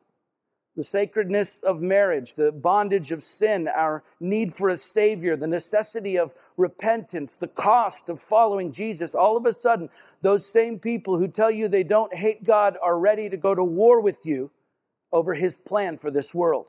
the 0.75 0.83
sacredness 0.83 1.61
of 1.61 1.81
marriage, 1.81 2.33
the 2.33 2.51
bondage 2.51 3.11
of 3.11 3.23
sin, 3.23 3.67
our 3.67 4.03
need 4.19 4.53
for 4.53 4.69
a 4.69 4.77
Savior, 4.77 5.35
the 5.35 5.47
necessity 5.47 6.17
of 6.17 6.33
repentance, 6.57 7.37
the 7.37 7.47
cost 7.47 8.09
of 8.09 8.19
following 8.19 8.71
Jesus, 8.71 9.13
all 9.13 9.37
of 9.37 9.45
a 9.45 9.53
sudden, 9.53 9.89
those 10.21 10.45
same 10.45 10.79
people 10.79 11.17
who 11.17 11.27
tell 11.27 11.51
you 11.51 11.67
they 11.67 11.83
don't 11.83 12.13
hate 12.13 12.43
God 12.43 12.77
are 12.81 12.97
ready 12.97 13.29
to 13.29 13.37
go 13.37 13.53
to 13.53 13.63
war 13.63 14.01
with 14.01 14.25
you 14.25 14.49
over 15.11 15.35
His 15.35 15.55
plan 15.55 15.97
for 15.97 16.09
this 16.09 16.33
world. 16.33 16.65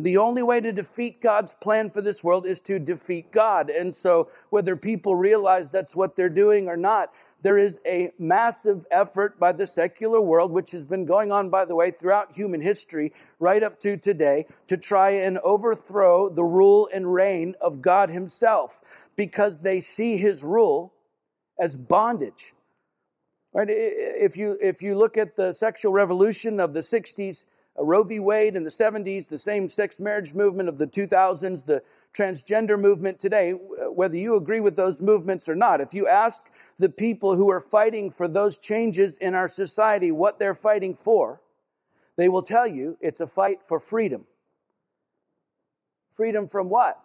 And 0.00 0.06
the 0.06 0.16
only 0.16 0.42
way 0.42 0.62
to 0.62 0.72
defeat 0.72 1.20
God's 1.20 1.52
plan 1.60 1.90
for 1.90 2.00
this 2.00 2.24
world 2.24 2.46
is 2.46 2.62
to 2.62 2.78
defeat 2.78 3.30
God. 3.30 3.68
And 3.68 3.94
so, 3.94 4.30
whether 4.48 4.74
people 4.74 5.14
realize 5.14 5.68
that's 5.68 5.94
what 5.94 6.16
they're 6.16 6.30
doing 6.30 6.68
or 6.68 6.76
not, 6.78 7.12
there 7.42 7.58
is 7.58 7.80
a 7.84 8.10
massive 8.18 8.86
effort 8.90 9.38
by 9.38 9.52
the 9.52 9.66
secular 9.66 10.18
world, 10.18 10.52
which 10.52 10.70
has 10.70 10.86
been 10.86 11.04
going 11.04 11.30
on, 11.30 11.50
by 11.50 11.66
the 11.66 11.74
way, 11.74 11.90
throughout 11.90 12.34
human 12.34 12.62
history, 12.62 13.12
right 13.40 13.62
up 13.62 13.78
to 13.80 13.98
today, 13.98 14.46
to 14.68 14.78
try 14.78 15.10
and 15.10 15.36
overthrow 15.40 16.30
the 16.30 16.44
rule 16.44 16.88
and 16.94 17.12
reign 17.12 17.54
of 17.60 17.82
God 17.82 18.08
Himself 18.08 18.80
because 19.16 19.58
they 19.58 19.80
see 19.80 20.16
His 20.16 20.42
rule 20.42 20.94
as 21.60 21.76
bondage. 21.76 22.54
Right? 23.52 23.68
If 23.68 24.38
you, 24.38 24.56
if 24.62 24.80
you 24.80 24.96
look 24.96 25.18
at 25.18 25.36
the 25.36 25.52
sexual 25.52 25.92
revolution 25.92 26.58
of 26.58 26.72
the 26.72 26.80
60s, 26.80 27.44
Uh, 27.80 27.84
Roe 27.84 28.02
v. 28.02 28.20
Wade 28.20 28.56
in 28.56 28.64
the 28.64 28.70
70s, 28.70 29.28
the 29.28 29.38
same 29.38 29.68
sex 29.68 29.98
marriage 29.98 30.34
movement 30.34 30.68
of 30.68 30.78
the 30.78 30.86
2000s, 30.86 31.64
the 31.64 31.82
transgender 32.14 32.78
movement 32.78 33.18
today, 33.18 33.52
uh, 33.52 33.90
whether 33.90 34.16
you 34.16 34.36
agree 34.36 34.60
with 34.60 34.76
those 34.76 35.00
movements 35.00 35.48
or 35.48 35.54
not, 35.54 35.80
if 35.80 35.94
you 35.94 36.06
ask 36.08 36.50
the 36.78 36.88
people 36.88 37.36
who 37.36 37.50
are 37.50 37.60
fighting 37.60 38.10
for 38.10 38.26
those 38.28 38.58
changes 38.58 39.16
in 39.18 39.34
our 39.34 39.48
society 39.48 40.10
what 40.10 40.38
they're 40.38 40.54
fighting 40.54 40.94
for, 40.94 41.40
they 42.16 42.28
will 42.28 42.42
tell 42.42 42.66
you 42.66 42.96
it's 43.00 43.20
a 43.20 43.26
fight 43.26 43.62
for 43.62 43.78
freedom. 43.80 44.26
Freedom 46.12 46.48
from 46.48 46.68
what? 46.68 47.00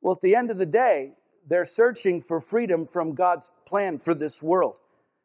Well, 0.00 0.14
at 0.14 0.20
the 0.22 0.34
end 0.34 0.50
of 0.50 0.58
the 0.58 0.66
day, 0.66 1.12
they're 1.46 1.64
searching 1.64 2.20
for 2.20 2.40
freedom 2.40 2.86
from 2.86 3.14
God's 3.14 3.50
plan 3.66 3.98
for 3.98 4.14
this 4.14 4.42
world, 4.42 4.76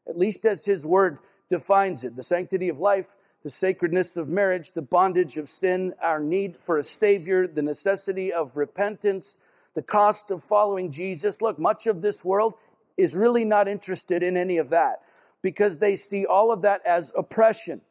at 0.07 0.17
least 0.17 0.45
as 0.45 0.65
His 0.65 0.85
Word 0.85 1.19
defines 1.49 2.03
it 2.03 2.15
the 2.15 2.23
sanctity 2.23 2.69
of 2.69 2.79
life, 2.79 3.15
the 3.43 3.49
sacredness 3.49 4.15
of 4.15 4.29
marriage, 4.29 4.71
the 4.71 4.81
bondage 4.81 5.37
of 5.37 5.49
sin, 5.49 5.93
our 6.01 6.19
need 6.19 6.57
for 6.57 6.77
a 6.77 6.83
Savior, 6.83 7.45
the 7.45 7.61
necessity 7.61 8.31
of 8.31 8.55
repentance, 8.55 9.37
the 9.73 9.81
cost 9.81 10.31
of 10.31 10.43
following 10.43 10.89
Jesus. 10.89 11.41
Look, 11.41 11.59
much 11.59 11.85
of 11.87 12.01
this 12.01 12.23
world 12.23 12.53
is 12.95 13.15
really 13.15 13.43
not 13.43 13.67
interested 13.67 14.23
in 14.23 14.37
any 14.37 14.57
of 14.57 14.69
that 14.69 15.01
because 15.41 15.79
they 15.79 15.95
see 15.95 16.25
all 16.25 16.51
of 16.51 16.61
that 16.61 16.81
as 16.85 17.11
oppression. 17.17 17.81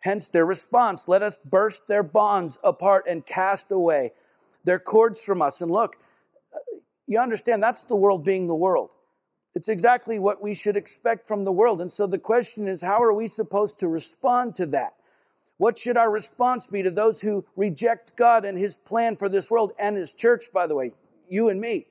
Hence 0.00 0.28
their 0.28 0.46
response 0.46 1.08
let 1.08 1.22
us 1.22 1.38
burst 1.44 1.88
their 1.88 2.04
bonds 2.04 2.58
apart 2.62 3.06
and 3.08 3.26
cast 3.26 3.72
away 3.72 4.12
their 4.64 4.78
cords 4.78 5.24
from 5.24 5.42
us. 5.42 5.60
And 5.60 5.72
look, 5.72 5.96
you 7.06 7.18
understand 7.18 7.62
that's 7.62 7.84
the 7.84 7.96
world 7.96 8.24
being 8.24 8.46
the 8.46 8.54
world. 8.54 8.90
It's 9.58 9.68
exactly 9.68 10.20
what 10.20 10.40
we 10.40 10.54
should 10.54 10.76
expect 10.76 11.26
from 11.26 11.44
the 11.44 11.50
world. 11.50 11.80
And 11.80 11.90
so 11.90 12.06
the 12.06 12.16
question 12.16 12.68
is 12.68 12.80
how 12.80 13.02
are 13.02 13.12
we 13.12 13.26
supposed 13.26 13.80
to 13.80 13.88
respond 13.88 14.54
to 14.54 14.66
that? 14.66 14.94
What 15.56 15.76
should 15.76 15.96
our 15.96 16.12
response 16.12 16.68
be 16.68 16.80
to 16.84 16.92
those 16.92 17.20
who 17.20 17.44
reject 17.56 18.14
God 18.14 18.44
and 18.44 18.56
His 18.56 18.76
plan 18.76 19.16
for 19.16 19.28
this 19.28 19.50
world 19.50 19.72
and 19.76 19.96
His 19.96 20.12
church, 20.12 20.52
by 20.52 20.68
the 20.68 20.76
way, 20.76 20.92
you 21.28 21.48
and 21.48 21.60
me? 21.60 21.88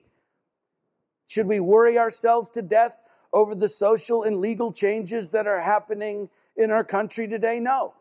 Should 1.27 1.45
we 1.45 1.59
worry 1.59 1.99
ourselves 1.99 2.49
to 2.51 2.61
death 2.61 2.99
over 3.33 3.53
the 3.53 3.67
social 3.67 4.23
and 4.23 4.37
legal 4.37 4.71
changes 4.71 5.31
that 5.31 5.45
are 5.45 5.59
happening 5.59 6.29
in 6.55 6.71
our 6.71 6.85
country 6.85 7.27
today? 7.27 7.59
No. 7.59 7.95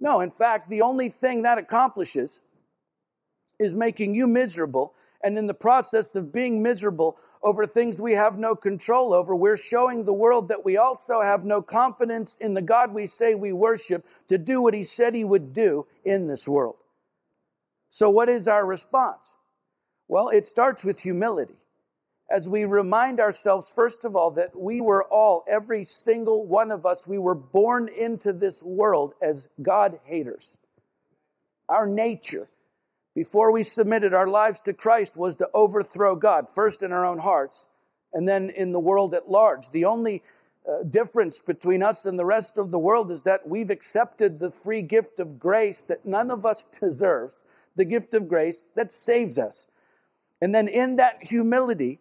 No, 0.00 0.18
in 0.18 0.32
fact, 0.32 0.68
the 0.68 0.82
only 0.82 1.10
thing 1.10 1.42
that 1.42 1.58
accomplishes 1.58 2.40
is 3.60 3.72
making 3.72 4.16
you 4.16 4.26
miserable. 4.26 4.94
And 5.22 5.38
in 5.38 5.46
the 5.46 5.54
process 5.54 6.16
of 6.16 6.32
being 6.32 6.60
miserable, 6.60 7.16
over 7.42 7.66
things 7.66 8.02
we 8.02 8.12
have 8.12 8.38
no 8.38 8.54
control 8.54 9.14
over. 9.14 9.34
We're 9.34 9.56
showing 9.56 10.04
the 10.04 10.12
world 10.12 10.48
that 10.48 10.64
we 10.64 10.76
also 10.76 11.22
have 11.22 11.44
no 11.44 11.62
confidence 11.62 12.36
in 12.38 12.54
the 12.54 12.62
God 12.62 12.92
we 12.92 13.06
say 13.06 13.34
we 13.34 13.52
worship 13.52 14.06
to 14.28 14.38
do 14.38 14.60
what 14.60 14.74
he 14.74 14.84
said 14.84 15.14
he 15.14 15.24
would 15.24 15.52
do 15.52 15.86
in 16.04 16.26
this 16.26 16.46
world. 16.46 16.76
So, 17.88 18.10
what 18.10 18.28
is 18.28 18.46
our 18.46 18.64
response? 18.66 19.34
Well, 20.06 20.28
it 20.28 20.46
starts 20.46 20.84
with 20.84 21.00
humility. 21.00 21.54
As 22.30 22.48
we 22.48 22.64
remind 22.64 23.18
ourselves, 23.18 23.72
first 23.72 24.04
of 24.04 24.14
all, 24.14 24.30
that 24.32 24.58
we 24.58 24.80
were 24.80 25.04
all, 25.04 25.44
every 25.48 25.82
single 25.82 26.46
one 26.46 26.70
of 26.70 26.86
us, 26.86 27.06
we 27.06 27.18
were 27.18 27.34
born 27.34 27.88
into 27.88 28.32
this 28.32 28.62
world 28.62 29.14
as 29.20 29.48
God 29.60 29.98
haters. 30.04 30.56
Our 31.68 31.86
nature 31.86 32.48
before 33.20 33.52
we 33.52 33.62
submitted 33.62 34.14
our 34.14 34.28
lives 34.28 34.60
to 34.60 34.72
Christ 34.72 35.14
was 35.14 35.36
to 35.36 35.50
overthrow 35.52 36.16
God, 36.16 36.48
first 36.48 36.82
in 36.82 36.90
our 36.90 37.04
own 37.04 37.18
hearts 37.18 37.68
and 38.14 38.26
then 38.26 38.48
in 38.48 38.72
the 38.72 38.80
world 38.80 39.12
at 39.12 39.30
large. 39.30 39.72
The 39.72 39.84
only 39.84 40.22
uh, 40.66 40.84
difference 40.84 41.38
between 41.38 41.82
us 41.82 42.06
and 42.06 42.18
the 42.18 42.24
rest 42.24 42.56
of 42.56 42.70
the 42.70 42.78
world 42.78 43.10
is 43.10 43.24
that 43.24 43.46
we've 43.46 43.68
accepted 43.68 44.38
the 44.38 44.50
free 44.50 44.80
gift 44.80 45.20
of 45.20 45.38
grace 45.38 45.82
that 45.82 46.06
none 46.06 46.30
of 46.30 46.46
us 46.46 46.64
deserves, 46.64 47.44
the 47.76 47.84
gift 47.84 48.14
of 48.14 48.26
grace 48.26 48.64
that 48.74 48.90
saves 48.90 49.38
us. 49.38 49.66
And 50.40 50.54
then 50.54 50.66
in 50.66 50.96
that 50.96 51.24
humility, 51.24 52.00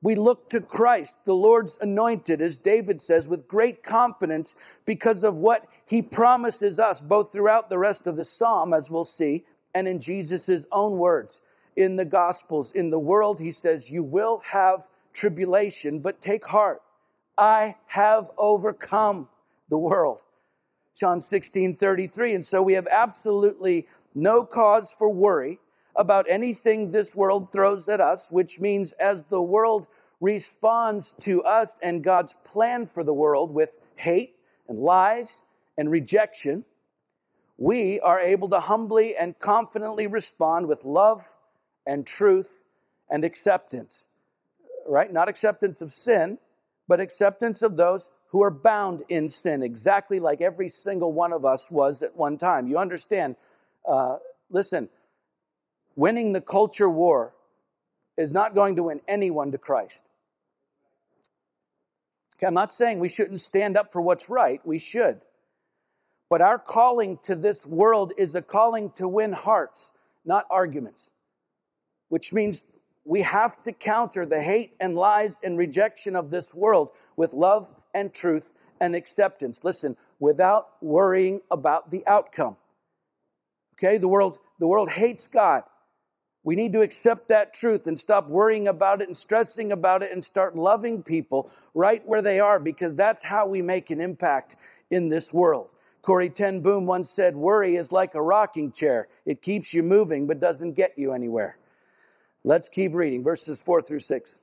we 0.00 0.14
look 0.14 0.48
to 0.50 0.60
Christ, 0.60 1.24
the 1.24 1.34
Lord's 1.34 1.76
anointed, 1.80 2.40
as 2.40 2.58
David 2.58 3.00
says, 3.00 3.28
with 3.28 3.48
great 3.48 3.82
confidence 3.82 4.54
because 4.84 5.24
of 5.24 5.34
what 5.34 5.66
he 5.84 6.02
promises 6.02 6.78
us, 6.78 7.00
both 7.00 7.32
throughout 7.32 7.68
the 7.68 7.78
rest 7.78 8.06
of 8.06 8.16
the 8.16 8.24
psalm, 8.24 8.72
as 8.72 8.92
we'll 8.92 9.04
see, 9.04 9.44
and 9.74 9.88
in 9.88 9.98
Jesus' 9.98 10.66
own 10.72 10.98
words 10.98 11.40
in 11.76 11.96
the 11.96 12.04
Gospels. 12.04 12.72
In 12.72 12.90
the 12.90 12.98
world, 12.98 13.40
he 13.40 13.50
says, 13.50 13.90
You 13.90 14.02
will 14.02 14.42
have 14.44 14.88
tribulation, 15.12 16.00
but 16.00 16.20
take 16.20 16.46
heart. 16.46 16.82
I 17.36 17.76
have 17.86 18.30
overcome 18.36 19.28
the 19.68 19.78
world. 19.78 20.22
John 20.94 21.20
16 21.20 21.76
33. 21.76 22.34
And 22.34 22.44
so 22.44 22.62
we 22.62 22.74
have 22.74 22.86
absolutely 22.90 23.88
no 24.14 24.44
cause 24.44 24.92
for 24.92 25.08
worry 25.08 25.58
about 25.96 26.26
anything 26.28 26.90
this 26.90 27.14
world 27.14 27.52
throws 27.52 27.88
at 27.88 28.00
us, 28.00 28.30
which 28.30 28.60
means 28.60 28.92
as 28.94 29.24
the 29.24 29.42
world 29.42 29.86
responds 30.20 31.14
to 31.20 31.42
us 31.42 31.78
and 31.82 32.04
God's 32.04 32.36
plan 32.44 32.86
for 32.86 33.02
the 33.02 33.14
world 33.14 33.52
with 33.52 33.78
hate 33.96 34.36
and 34.68 34.78
lies 34.78 35.42
and 35.76 35.90
rejection, 35.90 36.64
we 37.58 38.00
are 38.00 38.18
able 38.20 38.48
to 38.48 38.60
humbly 38.60 39.14
and 39.16 39.38
confidently 39.38 40.06
respond 40.06 40.66
with 40.66 40.84
love 40.84 41.32
and 41.86 42.06
truth 42.06 42.64
and 43.10 43.24
acceptance. 43.24 44.08
Right? 44.86 45.12
Not 45.12 45.28
acceptance 45.28 45.80
of 45.80 45.92
sin, 45.92 46.38
but 46.88 47.00
acceptance 47.00 47.62
of 47.62 47.76
those 47.76 48.10
who 48.28 48.42
are 48.42 48.50
bound 48.50 49.02
in 49.08 49.28
sin, 49.28 49.62
exactly 49.62 50.18
like 50.18 50.40
every 50.40 50.68
single 50.68 51.12
one 51.12 51.32
of 51.32 51.44
us 51.44 51.70
was 51.70 52.02
at 52.02 52.16
one 52.16 52.38
time. 52.38 52.66
You 52.66 52.78
understand? 52.78 53.36
Uh, 53.86 54.16
listen, 54.50 54.88
winning 55.96 56.32
the 56.32 56.40
culture 56.40 56.88
war 56.88 57.34
is 58.16 58.32
not 58.32 58.54
going 58.54 58.76
to 58.76 58.84
win 58.84 59.00
anyone 59.06 59.52
to 59.52 59.58
Christ. 59.58 60.02
Okay, 62.36 62.46
I'm 62.46 62.54
not 62.54 62.72
saying 62.72 62.98
we 62.98 63.08
shouldn't 63.08 63.40
stand 63.40 63.76
up 63.76 63.92
for 63.92 64.00
what's 64.00 64.28
right, 64.28 64.60
we 64.64 64.78
should. 64.78 65.20
But 66.32 66.40
our 66.40 66.58
calling 66.58 67.18
to 67.24 67.34
this 67.34 67.66
world 67.66 68.14
is 68.16 68.34
a 68.34 68.40
calling 68.40 68.90
to 68.92 69.06
win 69.06 69.34
hearts, 69.34 69.92
not 70.24 70.46
arguments, 70.48 71.10
which 72.08 72.32
means 72.32 72.68
we 73.04 73.20
have 73.20 73.62
to 73.64 73.72
counter 73.72 74.24
the 74.24 74.40
hate 74.40 74.72
and 74.80 74.96
lies 74.96 75.42
and 75.44 75.58
rejection 75.58 76.16
of 76.16 76.30
this 76.30 76.54
world 76.54 76.88
with 77.16 77.34
love 77.34 77.68
and 77.92 78.14
truth 78.14 78.54
and 78.80 78.96
acceptance. 78.96 79.62
Listen, 79.62 79.94
without 80.20 80.68
worrying 80.80 81.42
about 81.50 81.90
the 81.90 82.02
outcome. 82.06 82.56
Okay, 83.74 83.98
the 83.98 84.08
world 84.08 84.38
the 84.58 84.66
world 84.66 84.88
hates 84.88 85.28
God. 85.28 85.64
We 86.44 86.54
need 86.54 86.72
to 86.72 86.80
accept 86.80 87.28
that 87.28 87.52
truth 87.52 87.86
and 87.86 88.00
stop 88.00 88.26
worrying 88.26 88.68
about 88.68 89.02
it 89.02 89.08
and 89.08 89.14
stressing 89.14 89.70
about 89.70 90.02
it 90.02 90.10
and 90.10 90.24
start 90.24 90.56
loving 90.56 91.02
people 91.02 91.50
right 91.74 92.02
where 92.08 92.22
they 92.22 92.40
are 92.40 92.58
because 92.58 92.96
that's 92.96 93.22
how 93.22 93.46
we 93.46 93.60
make 93.60 93.90
an 93.90 94.00
impact 94.00 94.56
in 94.90 95.10
this 95.10 95.34
world. 95.34 95.68
Corrie 96.02 96.30
Ten 96.30 96.60
Boom 96.60 96.84
once 96.84 97.08
said, 97.08 97.36
Worry 97.36 97.76
is 97.76 97.92
like 97.92 98.14
a 98.14 98.22
rocking 98.22 98.72
chair. 98.72 99.08
It 99.24 99.40
keeps 99.40 99.72
you 99.72 99.82
moving 99.84 100.26
but 100.26 100.40
doesn't 100.40 100.72
get 100.72 100.98
you 100.98 101.12
anywhere. 101.12 101.56
Let's 102.44 102.68
keep 102.68 102.92
reading 102.92 103.22
verses 103.22 103.62
4 103.62 103.80
through 103.80 104.00
6. 104.00 104.40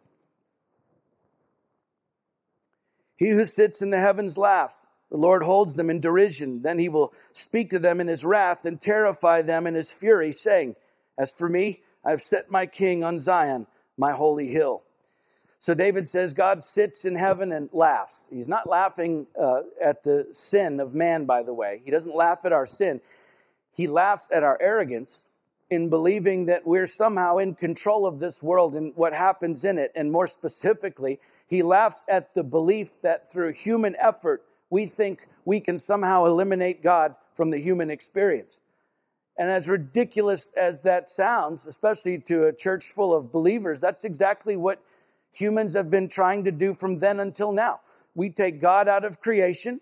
He 3.18 3.30
who 3.30 3.44
sits 3.44 3.82
in 3.82 3.90
the 3.90 4.00
heavens 4.00 4.38
laughs. 4.38 4.88
The 5.12 5.18
Lord 5.18 5.44
holds 5.44 5.76
them 5.76 5.90
in 5.90 6.00
derision. 6.00 6.62
Then 6.62 6.80
he 6.80 6.88
will 6.88 7.14
speak 7.34 7.70
to 7.72 7.80
them 7.80 8.00
in 8.00 8.08
his 8.08 8.24
wrath 8.24 8.66
and 8.66 8.80
terrify 8.80 9.42
them 9.42 9.68
in 9.68 9.76
his 9.76 9.92
fury, 9.92 10.32
saying, 10.32 10.78
As 11.18 11.34
for 11.34 11.50
me, 11.50 11.82
I 12.06 12.12
have 12.12 12.22
set 12.22 12.50
my 12.50 12.66
king 12.66 13.04
on 13.04 13.20
Zion, 13.20 13.68
my 13.98 14.14
holy 14.14 14.48
hill. 14.48 14.84
So 15.62 15.74
David 15.74 16.08
says 16.08 16.34
God 16.34 16.64
sits 16.64 17.04
in 17.04 17.16
heaven 17.16 17.52
and 17.52 17.70
laughs. 17.74 18.30
He's 18.32 18.48
not 18.48 18.68
laughing 18.68 19.28
uh, 19.40 19.64
at 19.82 20.04
the 20.04 20.28
sin 20.32 20.80
of 20.80 20.96
man, 20.96 21.26
by 21.26 21.44
the 21.44 21.54
way. 21.54 21.82
He 21.84 21.92
doesn't 21.92 22.16
laugh 22.16 22.46
at 22.46 22.54
our 22.54 22.66
sin. 22.66 23.02
He 23.74 23.86
laughs 23.86 24.32
at 24.32 24.42
our 24.42 24.58
arrogance 24.62 25.28
in 25.70 25.90
believing 25.90 26.46
that 26.46 26.66
we're 26.66 26.88
somehow 26.88 27.38
in 27.38 27.56
control 27.56 28.06
of 28.06 28.20
this 28.20 28.42
world 28.42 28.74
and 28.74 28.94
what 28.96 29.14
happens 29.14 29.66
in 29.66 29.78
it. 29.78 29.92
And 29.96 30.12
more 30.12 30.28
specifically, 30.28 31.20
he 31.46 31.62
laughs 31.62 32.06
at 32.08 32.34
the 32.36 32.44
belief 32.44 33.02
that 33.02 33.30
through 33.30 33.52
human 33.52 33.98
effort, 33.98 34.46
we 34.70 34.86
think 34.86 35.28
we 35.44 35.60
can 35.60 35.78
somehow 35.78 36.26
eliminate 36.26 36.82
God 36.82 37.16
from 37.36 37.50
the 37.50 37.60
human 37.60 37.90
experience. 37.90 38.62
And 39.38 39.50
as 39.50 39.68
ridiculous 39.68 40.54
as 40.54 40.82
that 40.84 41.08
sounds, 41.08 41.68
especially 41.68 42.18
to 42.20 42.46
a 42.46 42.54
church 42.54 42.86
full 42.86 43.14
of 43.14 43.32
believers, 43.32 43.82
that's 43.82 44.06
exactly 44.06 44.56
what 44.56 44.82
humans 45.32 45.74
have 45.74 45.90
been 45.90 46.10
trying 46.10 46.44
to 46.46 46.52
do 46.52 46.74
from 46.74 47.00
then 47.00 47.20
until 47.20 47.52
now. 47.52 47.82
We 48.16 48.30
take 48.30 48.62
God 48.62 48.88
out 48.88 49.06
of 49.06 49.22
creation, 49.22 49.82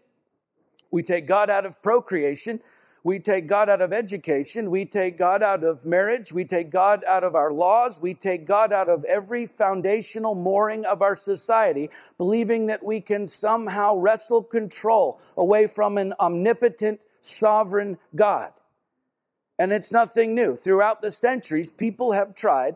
we 0.92 1.04
take 1.04 1.28
God 1.28 1.50
out 1.50 1.66
of 1.66 1.82
procreation, 1.82 2.62
we 3.08 3.20
take 3.20 3.48
God 3.48 3.70
out 3.70 3.82
of 3.82 3.94
education. 3.94 4.70
We 4.70 4.84
take 4.84 5.18
God 5.18 5.42
out 5.42 5.64
of 5.64 5.86
marriage. 5.86 6.34
We 6.34 6.44
take 6.44 6.70
God 6.70 7.06
out 7.06 7.24
of 7.24 7.36
our 7.36 7.54
laws. 7.54 8.02
We 8.02 8.14
take 8.14 8.46
God 8.46 8.74
out 8.74 8.90
of 8.90 9.06
every 9.06 9.46
foundational 9.46 10.36
mooring 10.36 10.86
of 10.86 11.02
our 11.02 11.16
society, 11.16 11.90
believing 12.18 12.66
that 12.68 12.84
we 12.84 13.00
can 13.00 13.26
somehow 13.26 13.96
wrestle 13.96 14.44
control 14.44 15.22
away 15.38 15.68
from 15.68 15.98
an 15.98 16.16
omnipotent, 16.20 17.00
sovereign 17.22 17.98
God. 18.14 18.52
And 19.58 19.72
it's 19.72 19.94
nothing 19.94 20.36
new. 20.36 20.58
Throughout 20.58 21.02
the 21.02 21.12
centuries, 21.12 21.72
people 21.72 22.12
have 22.12 22.36
tried 22.36 22.76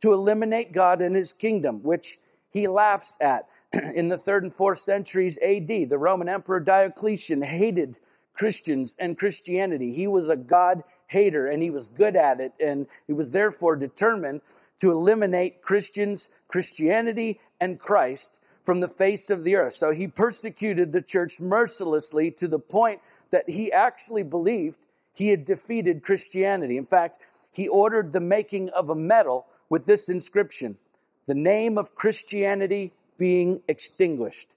to 0.00 0.12
eliminate 0.12 0.72
God 0.72 1.02
and 1.02 1.14
his 1.14 1.32
kingdom, 1.32 1.82
which 1.82 2.18
he 2.50 2.66
laughs 2.66 3.16
at. 3.20 3.48
In 3.94 4.08
the 4.08 4.16
third 4.16 4.42
and 4.44 4.54
fourth 4.54 4.78
centuries 4.78 5.38
AD, 5.38 5.68
the 5.68 5.98
Roman 5.98 6.28
Emperor 6.28 6.60
Diocletian 6.60 7.42
hated 7.42 7.98
Christians 8.34 8.94
and 8.98 9.18
Christianity. 9.18 9.92
He 9.92 10.06
was 10.06 10.28
a 10.28 10.36
God 10.36 10.84
hater 11.08 11.46
and 11.46 11.62
he 11.62 11.70
was 11.70 11.88
good 11.88 12.16
at 12.16 12.40
it, 12.40 12.52
and 12.60 12.86
he 13.06 13.12
was 13.12 13.32
therefore 13.32 13.76
determined 13.76 14.40
to 14.80 14.92
eliminate 14.92 15.60
Christians, 15.60 16.28
Christianity, 16.46 17.40
and 17.60 17.78
Christ 17.78 18.40
from 18.64 18.80
the 18.80 18.88
face 18.88 19.30
of 19.30 19.44
the 19.44 19.56
earth. 19.56 19.72
So 19.72 19.92
he 19.92 20.06
persecuted 20.06 20.92
the 20.92 21.02
church 21.02 21.40
mercilessly 21.40 22.30
to 22.32 22.46
the 22.46 22.58
point 22.58 23.00
that 23.30 23.48
he 23.50 23.72
actually 23.72 24.22
believed 24.22 24.78
he 25.12 25.30
had 25.30 25.44
defeated 25.44 26.02
Christianity. 26.02 26.76
In 26.76 26.86
fact, 26.86 27.18
he 27.50 27.66
ordered 27.66 28.12
the 28.12 28.20
making 28.20 28.68
of 28.70 28.88
a 28.88 28.94
medal 28.94 29.46
with 29.68 29.86
this 29.86 30.08
inscription 30.08 30.76
the 31.26 31.34
name 31.34 31.76
of 31.76 31.94
Christianity 31.94 32.92
being 33.18 33.60
extinguished. 33.68 34.48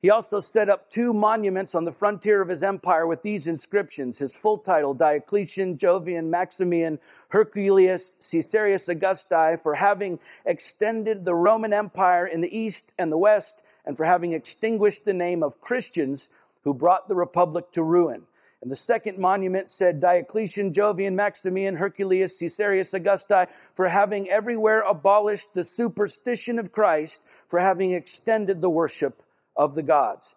He 0.00 0.10
also 0.10 0.40
set 0.40 0.68
up 0.68 0.90
two 0.90 1.14
monuments 1.14 1.74
on 1.74 1.84
the 1.84 1.92
frontier 1.92 2.42
of 2.42 2.48
his 2.48 2.62
empire 2.62 3.06
with 3.06 3.22
these 3.22 3.46
inscriptions 3.46 4.18
his 4.18 4.36
full 4.36 4.58
title, 4.58 4.92
Diocletian, 4.92 5.78
Jovian, 5.78 6.28
Maximian, 6.28 6.98
Herculius, 7.28 8.16
Caesarius 8.20 8.88
Augusti, 8.88 9.56
for 9.62 9.74
having 9.74 10.18
extended 10.44 11.24
the 11.24 11.34
Roman 11.34 11.72
Empire 11.72 12.26
in 12.26 12.42
the 12.42 12.54
east 12.54 12.92
and 12.98 13.10
the 13.10 13.18
west, 13.18 13.62
and 13.86 13.96
for 13.96 14.04
having 14.04 14.34
extinguished 14.34 15.04
the 15.04 15.14
name 15.14 15.42
of 15.42 15.60
Christians 15.60 16.28
who 16.64 16.74
brought 16.74 17.08
the 17.08 17.14
republic 17.14 17.70
to 17.72 17.82
ruin. 17.82 18.22
And 18.64 18.70
the 18.70 18.76
second 18.76 19.18
monument 19.18 19.70
said 19.70 20.00
Diocletian, 20.00 20.72
Jovian, 20.72 21.12
Maximian, 21.12 21.76
Herculius, 21.76 22.38
Caesarius 22.38 22.94
Augusti, 22.94 23.44
for 23.74 23.88
having 23.88 24.30
everywhere 24.30 24.80
abolished 24.80 25.52
the 25.52 25.64
superstition 25.64 26.58
of 26.58 26.72
Christ, 26.72 27.20
for 27.46 27.60
having 27.60 27.92
extended 27.92 28.62
the 28.62 28.70
worship 28.70 29.22
of 29.54 29.74
the 29.74 29.82
gods. 29.82 30.34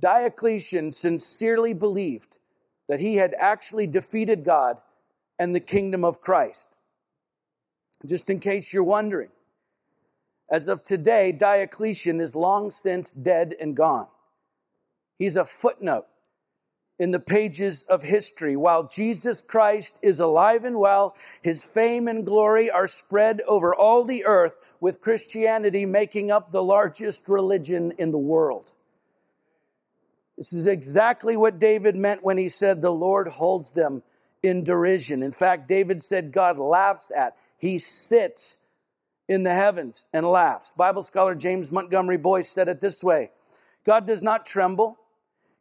Diocletian 0.00 0.92
sincerely 0.92 1.74
believed 1.74 2.38
that 2.88 3.00
he 3.00 3.16
had 3.16 3.34
actually 3.38 3.86
defeated 3.86 4.42
God 4.42 4.78
and 5.38 5.54
the 5.54 5.60
kingdom 5.60 6.06
of 6.06 6.22
Christ. 6.22 6.68
Just 8.06 8.30
in 8.30 8.40
case 8.40 8.72
you're 8.72 8.82
wondering, 8.82 9.28
as 10.50 10.68
of 10.68 10.84
today, 10.84 11.32
Diocletian 11.32 12.18
is 12.18 12.34
long 12.34 12.70
since 12.70 13.12
dead 13.12 13.54
and 13.60 13.76
gone. 13.76 14.06
He's 15.18 15.36
a 15.36 15.44
footnote 15.44 16.06
in 17.00 17.10
the 17.12 17.18
pages 17.18 17.84
of 17.84 18.02
history. 18.02 18.56
While 18.56 18.84
Jesus 18.84 19.40
Christ 19.40 19.98
is 20.02 20.20
alive 20.20 20.66
and 20.66 20.78
well, 20.78 21.16
his 21.40 21.64
fame 21.64 22.06
and 22.08 22.26
glory 22.26 22.70
are 22.70 22.86
spread 22.86 23.40
over 23.48 23.74
all 23.74 24.04
the 24.04 24.26
earth, 24.26 24.60
with 24.80 25.00
Christianity 25.00 25.86
making 25.86 26.30
up 26.30 26.52
the 26.52 26.62
largest 26.62 27.26
religion 27.26 27.94
in 27.96 28.10
the 28.10 28.18
world. 28.18 28.72
This 30.36 30.52
is 30.52 30.66
exactly 30.66 31.38
what 31.38 31.58
David 31.58 31.96
meant 31.96 32.22
when 32.22 32.36
he 32.36 32.50
said, 32.50 32.82
The 32.82 32.92
Lord 32.92 33.28
holds 33.28 33.72
them 33.72 34.02
in 34.42 34.62
derision. 34.62 35.22
In 35.22 35.32
fact, 35.32 35.68
David 35.68 36.02
said, 36.02 36.32
God 36.32 36.58
laughs 36.58 37.10
at, 37.16 37.34
he 37.56 37.78
sits 37.78 38.58
in 39.26 39.42
the 39.42 39.54
heavens 39.54 40.06
and 40.12 40.26
laughs. 40.26 40.74
Bible 40.74 41.02
scholar 41.02 41.34
James 41.34 41.72
Montgomery 41.72 42.18
Boice 42.18 42.50
said 42.50 42.68
it 42.68 42.82
this 42.82 43.02
way 43.02 43.30
God 43.86 44.06
does 44.06 44.22
not 44.22 44.44
tremble. 44.44 44.99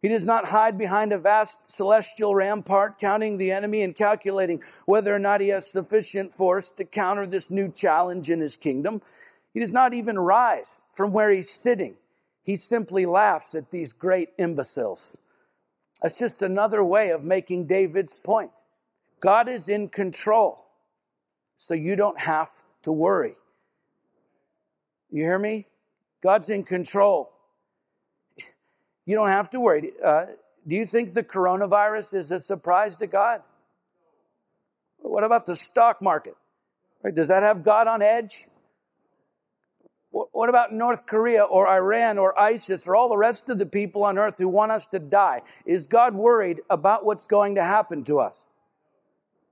He 0.01 0.07
does 0.07 0.25
not 0.25 0.45
hide 0.45 0.77
behind 0.77 1.11
a 1.11 1.17
vast 1.17 1.65
celestial 1.65 2.33
rampart, 2.33 2.99
counting 2.99 3.37
the 3.37 3.51
enemy 3.51 3.81
and 3.81 3.95
calculating 3.95 4.63
whether 4.85 5.13
or 5.13 5.19
not 5.19 5.41
he 5.41 5.49
has 5.49 5.69
sufficient 5.69 6.33
force 6.33 6.71
to 6.73 6.85
counter 6.85 7.27
this 7.27 7.51
new 7.51 7.69
challenge 7.69 8.29
in 8.29 8.39
his 8.39 8.55
kingdom. 8.55 9.01
He 9.53 9.59
does 9.59 9.73
not 9.73 9.93
even 9.93 10.17
rise 10.17 10.83
from 10.93 11.11
where 11.11 11.29
he's 11.29 11.49
sitting. 11.49 11.95
He 12.43 12.55
simply 12.55 13.05
laughs 13.05 13.55
at 13.55 13.71
these 13.71 13.91
great 13.91 14.29
imbeciles. 14.37 15.17
That's 16.01 16.17
just 16.17 16.41
another 16.41 16.83
way 16.83 17.09
of 17.09 17.23
making 17.23 17.67
David's 17.67 18.13
point. 18.13 18.51
God 19.19 19.49
is 19.49 19.67
in 19.67 19.89
control, 19.89 20.65
so 21.57 21.73
you 21.73 21.97
don't 21.97 22.19
have 22.21 22.49
to 22.83 22.91
worry. 22.93 23.35
You 25.11 25.23
hear 25.23 25.39
me? 25.39 25.67
God's 26.23 26.49
in 26.49 26.63
control. 26.63 27.33
You 29.09 29.15
don't 29.15 29.29
have 29.29 29.49
to 29.49 29.59
worry. 29.59 29.91
Uh, 30.05 30.25
do 30.67 30.75
you 30.75 30.85
think 30.85 31.15
the 31.15 31.23
coronavirus 31.23 32.13
is 32.13 32.31
a 32.31 32.39
surprise 32.39 32.95
to 32.97 33.07
God? 33.07 33.41
What 34.99 35.23
about 35.23 35.47
the 35.47 35.55
stock 35.55 35.99
market? 35.99 36.35
Right, 37.01 37.15
does 37.15 37.29
that 37.29 37.41
have 37.41 37.63
God 37.63 37.87
on 37.87 38.03
edge? 38.03 38.45
What 40.11 40.47
about 40.49 40.73
North 40.73 41.07
Korea 41.07 41.41
or 41.41 41.67
Iran 41.67 42.19
or 42.19 42.39
ISIS 42.39 42.87
or 42.87 42.95
all 42.95 43.09
the 43.09 43.17
rest 43.17 43.49
of 43.49 43.57
the 43.57 43.65
people 43.65 44.03
on 44.03 44.19
earth 44.19 44.37
who 44.37 44.47
want 44.47 44.71
us 44.71 44.85
to 44.87 44.99
die? 44.99 45.41
Is 45.65 45.87
God 45.87 46.13
worried 46.13 46.61
about 46.69 47.03
what's 47.03 47.25
going 47.25 47.55
to 47.55 47.63
happen 47.63 48.03
to 48.03 48.19
us? 48.19 48.43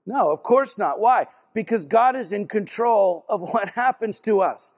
No, 0.06 0.32
of 0.32 0.44
course 0.44 0.78
not. 0.78 1.00
Why? 1.00 1.26
Because 1.56 1.88
God 1.88 2.16
is 2.16 2.32
in 2.32 2.48
control 2.48 3.26
of 3.28 3.42
what 3.54 3.70
happens 3.70 4.20
to 4.22 4.42
us. 4.42 4.72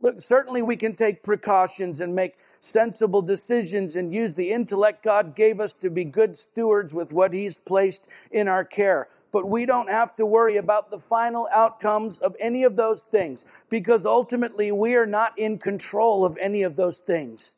Look, 0.00 0.20
certainly 0.20 0.62
we 0.62 0.76
can 0.76 0.94
take 0.94 1.24
precautions 1.24 2.00
and 2.00 2.14
make 2.14 2.36
sensible 2.60 3.22
decisions 3.22 3.96
and 3.96 4.14
use 4.14 4.34
the 4.34 4.52
intellect 4.52 5.02
God 5.02 5.34
gave 5.34 5.60
us 5.60 5.74
to 5.76 5.90
be 5.90 6.04
good 6.04 6.36
stewards 6.36 6.94
with 6.94 7.12
what 7.12 7.32
He's 7.32 7.58
placed 7.58 8.06
in 8.30 8.48
our 8.48 8.64
care. 8.64 9.08
But 9.32 9.48
we 9.48 9.66
don't 9.66 9.90
have 9.90 10.16
to 10.16 10.26
worry 10.26 10.56
about 10.56 10.90
the 10.90 10.98
final 10.98 11.48
outcomes 11.52 12.18
of 12.20 12.36
any 12.40 12.62
of 12.62 12.76
those 12.76 13.04
things 13.04 13.44
because 13.68 14.06
ultimately 14.06 14.72
we 14.72 14.96
are 14.96 15.06
not 15.06 15.38
in 15.38 15.58
control 15.58 16.24
of 16.24 16.38
any 16.40 16.62
of 16.62 16.76
those 16.76 17.00
things. 17.00 17.56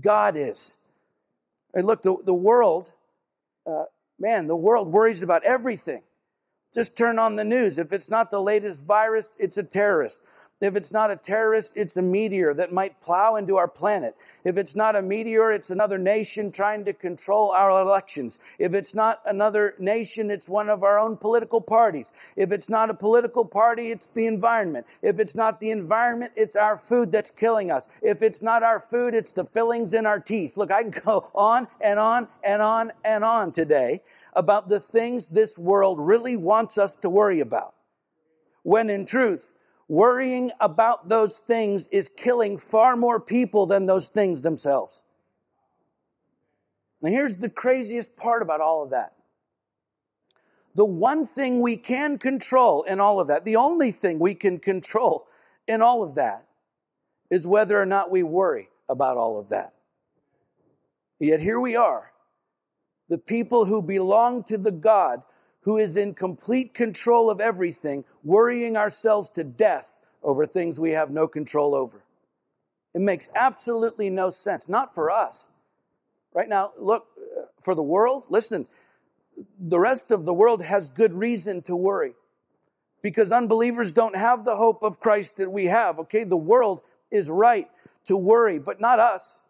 God 0.00 0.36
is. 0.36 0.76
And 1.74 1.86
look, 1.86 2.02
the, 2.02 2.16
the 2.24 2.34
world, 2.34 2.92
uh, 3.66 3.84
man, 4.18 4.46
the 4.46 4.56
world 4.56 4.88
worries 4.88 5.22
about 5.22 5.42
everything. 5.44 6.02
Just 6.72 6.96
turn 6.96 7.18
on 7.18 7.36
the 7.36 7.44
news. 7.44 7.78
If 7.78 7.92
it's 7.92 8.10
not 8.10 8.30
the 8.30 8.40
latest 8.40 8.84
virus, 8.84 9.34
it's 9.38 9.56
a 9.56 9.62
terrorist. 9.62 10.20
If 10.58 10.74
it's 10.74 10.90
not 10.90 11.10
a 11.10 11.16
terrorist, 11.16 11.74
it's 11.76 11.98
a 11.98 12.02
meteor 12.02 12.54
that 12.54 12.72
might 12.72 12.98
plow 13.02 13.36
into 13.36 13.56
our 13.56 13.68
planet. 13.68 14.16
If 14.42 14.56
it's 14.56 14.74
not 14.74 14.96
a 14.96 15.02
meteor, 15.02 15.52
it's 15.52 15.70
another 15.70 15.98
nation 15.98 16.50
trying 16.50 16.86
to 16.86 16.94
control 16.94 17.50
our 17.50 17.78
elections. 17.78 18.38
If 18.58 18.72
it's 18.72 18.94
not 18.94 19.20
another 19.26 19.74
nation, 19.78 20.30
it's 20.30 20.48
one 20.48 20.70
of 20.70 20.82
our 20.82 20.98
own 20.98 21.18
political 21.18 21.60
parties. 21.60 22.10
If 22.36 22.52
it's 22.52 22.70
not 22.70 22.88
a 22.88 22.94
political 22.94 23.44
party, 23.44 23.90
it's 23.90 24.10
the 24.10 24.24
environment. 24.24 24.86
If 25.02 25.20
it's 25.20 25.34
not 25.34 25.60
the 25.60 25.72
environment, 25.72 26.32
it's 26.36 26.56
our 26.56 26.78
food 26.78 27.12
that's 27.12 27.30
killing 27.30 27.70
us. 27.70 27.86
If 28.00 28.22
it's 28.22 28.40
not 28.40 28.62
our 28.62 28.80
food, 28.80 29.14
it's 29.14 29.32
the 29.32 29.44
fillings 29.44 29.92
in 29.92 30.06
our 30.06 30.20
teeth. 30.20 30.56
Look, 30.56 30.70
I 30.70 30.82
can 30.82 30.90
go 31.04 31.30
on 31.34 31.68
and 31.82 31.98
on 31.98 32.28
and 32.42 32.62
on 32.62 32.92
and 33.04 33.24
on 33.24 33.52
today 33.52 34.00
about 34.32 34.70
the 34.70 34.80
things 34.80 35.28
this 35.28 35.58
world 35.58 35.98
really 36.00 36.38
wants 36.38 36.78
us 36.78 36.96
to 36.98 37.10
worry 37.10 37.40
about. 37.40 37.74
When 38.62 38.88
in 38.88 39.04
truth, 39.04 39.52
Worrying 39.88 40.50
about 40.60 41.08
those 41.08 41.38
things 41.38 41.86
is 41.88 42.08
killing 42.08 42.58
far 42.58 42.96
more 42.96 43.20
people 43.20 43.66
than 43.66 43.86
those 43.86 44.08
things 44.08 44.42
themselves. 44.42 45.02
Now, 47.00 47.10
here's 47.10 47.36
the 47.36 47.50
craziest 47.50 48.16
part 48.16 48.42
about 48.42 48.60
all 48.60 48.82
of 48.82 48.90
that. 48.90 49.12
The 50.74 50.84
one 50.84 51.24
thing 51.24 51.62
we 51.62 51.76
can 51.76 52.18
control 52.18 52.82
in 52.82 53.00
all 53.00 53.20
of 53.20 53.28
that, 53.28 53.44
the 53.44 53.56
only 53.56 53.92
thing 53.92 54.18
we 54.18 54.34
can 54.34 54.58
control 54.58 55.28
in 55.66 55.82
all 55.82 56.02
of 56.02 56.16
that, 56.16 56.46
is 57.30 57.46
whether 57.46 57.80
or 57.80 57.86
not 57.86 58.10
we 58.10 58.22
worry 58.22 58.68
about 58.88 59.16
all 59.16 59.38
of 59.38 59.48
that. 59.50 59.72
Yet 61.18 61.40
here 61.40 61.60
we 61.60 61.76
are, 61.76 62.12
the 63.08 63.18
people 63.18 63.64
who 63.64 63.82
belong 63.82 64.44
to 64.44 64.58
the 64.58 64.70
God 64.70 65.22
who 65.66 65.76
is 65.78 65.96
in 65.96 66.14
complete 66.14 66.72
control 66.72 67.28
of 67.28 67.40
everything, 67.40 68.04
worrying 68.22 68.76
ourselves 68.76 69.28
to 69.28 69.42
death 69.42 69.98
over 70.22 70.46
things 70.46 70.78
we 70.78 70.92
have 70.92 71.10
no 71.10 71.26
control 71.26 71.74
over. 71.74 72.04
It 72.94 73.00
makes 73.00 73.28
absolutely 73.34 74.08
no 74.08 74.30
sense, 74.30 74.68
not 74.68 74.94
for 74.94 75.10
us. 75.10 75.48
Right 76.32 76.48
now, 76.48 76.70
look, 76.78 77.08
uh, 77.18 77.46
for 77.60 77.74
the 77.74 77.82
world, 77.82 78.22
listen, 78.28 78.68
the 79.58 79.80
rest 79.80 80.12
of 80.12 80.24
the 80.24 80.32
world 80.32 80.62
has 80.62 80.88
good 80.88 81.12
reason 81.12 81.62
to 81.62 81.74
worry 81.74 82.14
because 83.02 83.32
unbelievers 83.32 83.90
don't 83.90 84.14
have 84.14 84.44
the 84.44 84.54
hope 84.54 84.84
of 84.84 85.00
Christ 85.00 85.38
that 85.38 85.50
we 85.50 85.64
have. 85.64 85.98
Okay, 85.98 86.22
the 86.22 86.36
world 86.36 86.80
is 87.10 87.28
right 87.28 87.68
to 88.04 88.16
worry, 88.16 88.60
but 88.60 88.80
not 88.80 89.00
us. 89.00 89.40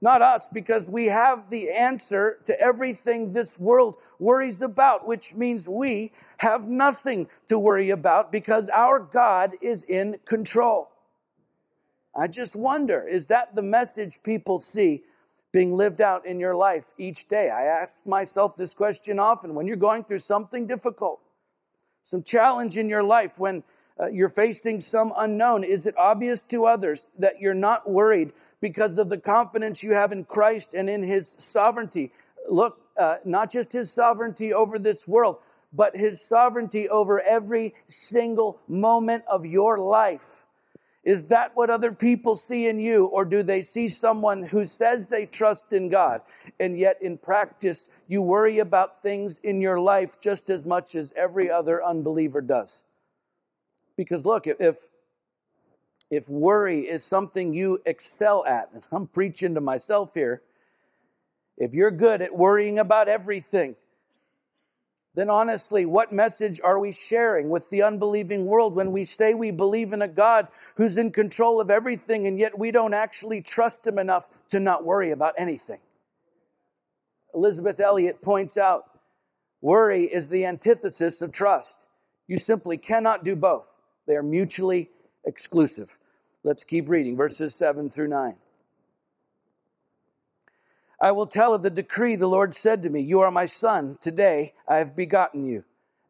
Not 0.00 0.22
us, 0.22 0.48
because 0.48 0.88
we 0.88 1.06
have 1.06 1.50
the 1.50 1.70
answer 1.70 2.38
to 2.46 2.60
everything 2.60 3.32
this 3.32 3.58
world 3.58 3.96
worries 4.20 4.62
about, 4.62 5.08
which 5.08 5.34
means 5.34 5.68
we 5.68 6.12
have 6.36 6.68
nothing 6.68 7.26
to 7.48 7.58
worry 7.58 7.90
about 7.90 8.30
because 8.30 8.68
our 8.68 9.00
God 9.00 9.54
is 9.60 9.82
in 9.82 10.18
control. 10.24 10.88
I 12.16 12.28
just 12.28 12.54
wonder 12.54 13.06
is 13.06 13.26
that 13.28 13.54
the 13.54 13.62
message 13.62 14.22
people 14.22 14.60
see 14.60 15.02
being 15.52 15.74
lived 15.76 16.00
out 16.00 16.26
in 16.26 16.38
your 16.38 16.54
life 16.54 16.92
each 16.98 17.26
day? 17.28 17.50
I 17.50 17.64
ask 17.64 18.06
myself 18.06 18.54
this 18.54 18.74
question 18.74 19.18
often 19.18 19.54
when 19.54 19.66
you're 19.66 19.76
going 19.76 20.04
through 20.04 20.20
something 20.20 20.66
difficult, 20.66 21.20
some 22.04 22.22
challenge 22.22 22.76
in 22.76 22.88
your 22.88 23.02
life, 23.02 23.38
when 23.38 23.64
uh, 24.00 24.06
you're 24.06 24.28
facing 24.28 24.80
some 24.80 25.12
unknown, 25.16 25.64
is 25.64 25.86
it 25.86 25.96
obvious 25.96 26.44
to 26.44 26.66
others 26.66 27.08
that 27.18 27.40
you're 27.40 27.54
not 27.54 27.90
worried 27.90 28.32
because 28.60 28.98
of 28.98 29.08
the 29.08 29.18
confidence 29.18 29.82
you 29.82 29.94
have 29.94 30.12
in 30.12 30.24
Christ 30.24 30.74
and 30.74 30.88
in 30.88 31.02
His 31.02 31.34
sovereignty? 31.38 32.12
Look, 32.48 32.80
uh, 32.96 33.16
not 33.24 33.50
just 33.50 33.72
His 33.72 33.92
sovereignty 33.92 34.52
over 34.52 34.78
this 34.78 35.08
world, 35.08 35.38
but 35.72 35.96
His 35.96 36.20
sovereignty 36.20 36.88
over 36.88 37.20
every 37.20 37.74
single 37.88 38.60
moment 38.68 39.24
of 39.28 39.44
your 39.44 39.78
life. 39.78 40.46
Is 41.04 41.24
that 41.26 41.52
what 41.54 41.70
other 41.70 41.92
people 41.92 42.36
see 42.36 42.68
in 42.68 42.78
you? 42.78 43.06
Or 43.06 43.24
do 43.24 43.42
they 43.42 43.62
see 43.62 43.88
someone 43.88 44.42
who 44.42 44.64
says 44.64 45.06
they 45.06 45.26
trust 45.26 45.72
in 45.72 45.88
God, 45.88 46.20
and 46.60 46.76
yet 46.76 46.98
in 47.00 47.16
practice 47.16 47.88
you 48.08 48.20
worry 48.20 48.58
about 48.58 49.02
things 49.02 49.38
in 49.42 49.60
your 49.60 49.80
life 49.80 50.20
just 50.20 50.50
as 50.50 50.66
much 50.66 50.94
as 50.94 51.14
every 51.16 51.50
other 51.50 51.82
unbeliever 51.82 52.40
does? 52.40 52.82
Because 53.98 54.24
look, 54.24 54.46
if 54.46 54.90
if 56.10 56.30
worry 56.30 56.88
is 56.88 57.04
something 57.04 57.52
you 57.52 57.82
excel 57.84 58.46
at, 58.46 58.70
and 58.72 58.86
I'm 58.90 59.08
preaching 59.08 59.56
to 59.56 59.60
myself 59.60 60.14
here, 60.14 60.40
if 61.58 61.74
you're 61.74 61.90
good 61.90 62.22
at 62.22 62.34
worrying 62.34 62.78
about 62.78 63.08
everything, 63.08 63.74
then 65.14 65.28
honestly, 65.28 65.84
what 65.84 66.12
message 66.12 66.60
are 66.62 66.78
we 66.78 66.92
sharing 66.92 67.50
with 67.50 67.68
the 67.70 67.82
unbelieving 67.82 68.46
world 68.46 68.76
when 68.76 68.92
we 68.92 69.04
say 69.04 69.34
we 69.34 69.50
believe 69.50 69.92
in 69.92 70.00
a 70.00 70.08
God 70.08 70.46
who's 70.76 70.96
in 70.96 71.10
control 71.10 71.60
of 71.60 71.68
everything 71.68 72.26
and 72.26 72.38
yet 72.38 72.56
we 72.56 72.70
don't 72.70 72.94
actually 72.94 73.42
trust 73.42 73.84
Him 73.84 73.98
enough 73.98 74.30
to 74.50 74.60
not 74.60 74.84
worry 74.84 75.10
about 75.10 75.34
anything? 75.36 75.80
Elisabeth 77.34 77.80
Elliot 77.80 78.22
points 78.22 78.56
out 78.56 78.84
worry 79.60 80.04
is 80.04 80.28
the 80.28 80.46
antithesis 80.46 81.20
of 81.20 81.32
trust. 81.32 81.84
You 82.28 82.36
simply 82.36 82.76
cannot 82.76 83.24
do 83.24 83.34
both, 83.34 83.74
they 84.08 84.16
are 84.16 84.22
mutually 84.22 84.88
exclusive. 85.24 85.98
Let's 86.42 86.64
keep 86.64 86.88
reading 86.88 87.14
verses 87.14 87.54
7 87.54 87.90
through 87.90 88.08
9. 88.08 88.34
I 91.00 91.12
will 91.12 91.26
tell 91.26 91.54
of 91.54 91.62
the 91.62 91.70
decree 91.70 92.16
the 92.16 92.26
Lord 92.26 92.54
said 92.54 92.82
to 92.82 92.90
me, 92.90 93.02
You 93.02 93.20
are 93.20 93.30
my 93.30 93.44
son. 93.44 93.98
Today 94.00 94.54
I 94.66 94.76
have 94.76 94.96
begotten 94.96 95.44
you. 95.44 95.64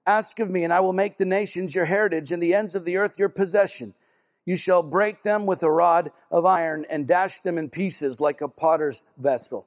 Ask 0.06 0.38
of 0.38 0.48
me, 0.48 0.62
and 0.64 0.72
I 0.72 0.80
will 0.80 0.92
make 0.94 1.18
the 1.18 1.26
nations 1.26 1.74
your 1.74 1.84
heritage 1.86 2.30
and 2.30 2.42
the 2.42 2.54
ends 2.54 2.74
of 2.74 2.84
the 2.84 2.96
earth 2.96 3.18
your 3.18 3.28
possession. 3.28 3.92
You 4.46 4.56
shall 4.56 4.82
break 4.82 5.22
them 5.22 5.44
with 5.44 5.62
a 5.64 5.70
rod 5.70 6.12
of 6.30 6.46
iron 6.46 6.86
and 6.88 7.06
dash 7.06 7.40
them 7.40 7.58
in 7.58 7.68
pieces 7.68 8.20
like 8.20 8.40
a 8.40 8.48
potter's 8.48 9.04
vessel. 9.18 9.66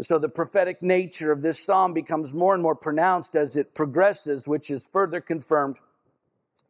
So 0.00 0.18
the 0.18 0.28
prophetic 0.28 0.82
nature 0.82 1.30
of 1.30 1.42
this 1.42 1.64
psalm 1.64 1.94
becomes 1.94 2.34
more 2.34 2.54
and 2.54 2.62
more 2.62 2.74
pronounced 2.74 3.36
as 3.36 3.56
it 3.56 3.72
progresses, 3.72 4.48
which 4.48 4.70
is 4.70 4.88
further 4.92 5.20
confirmed 5.20 5.76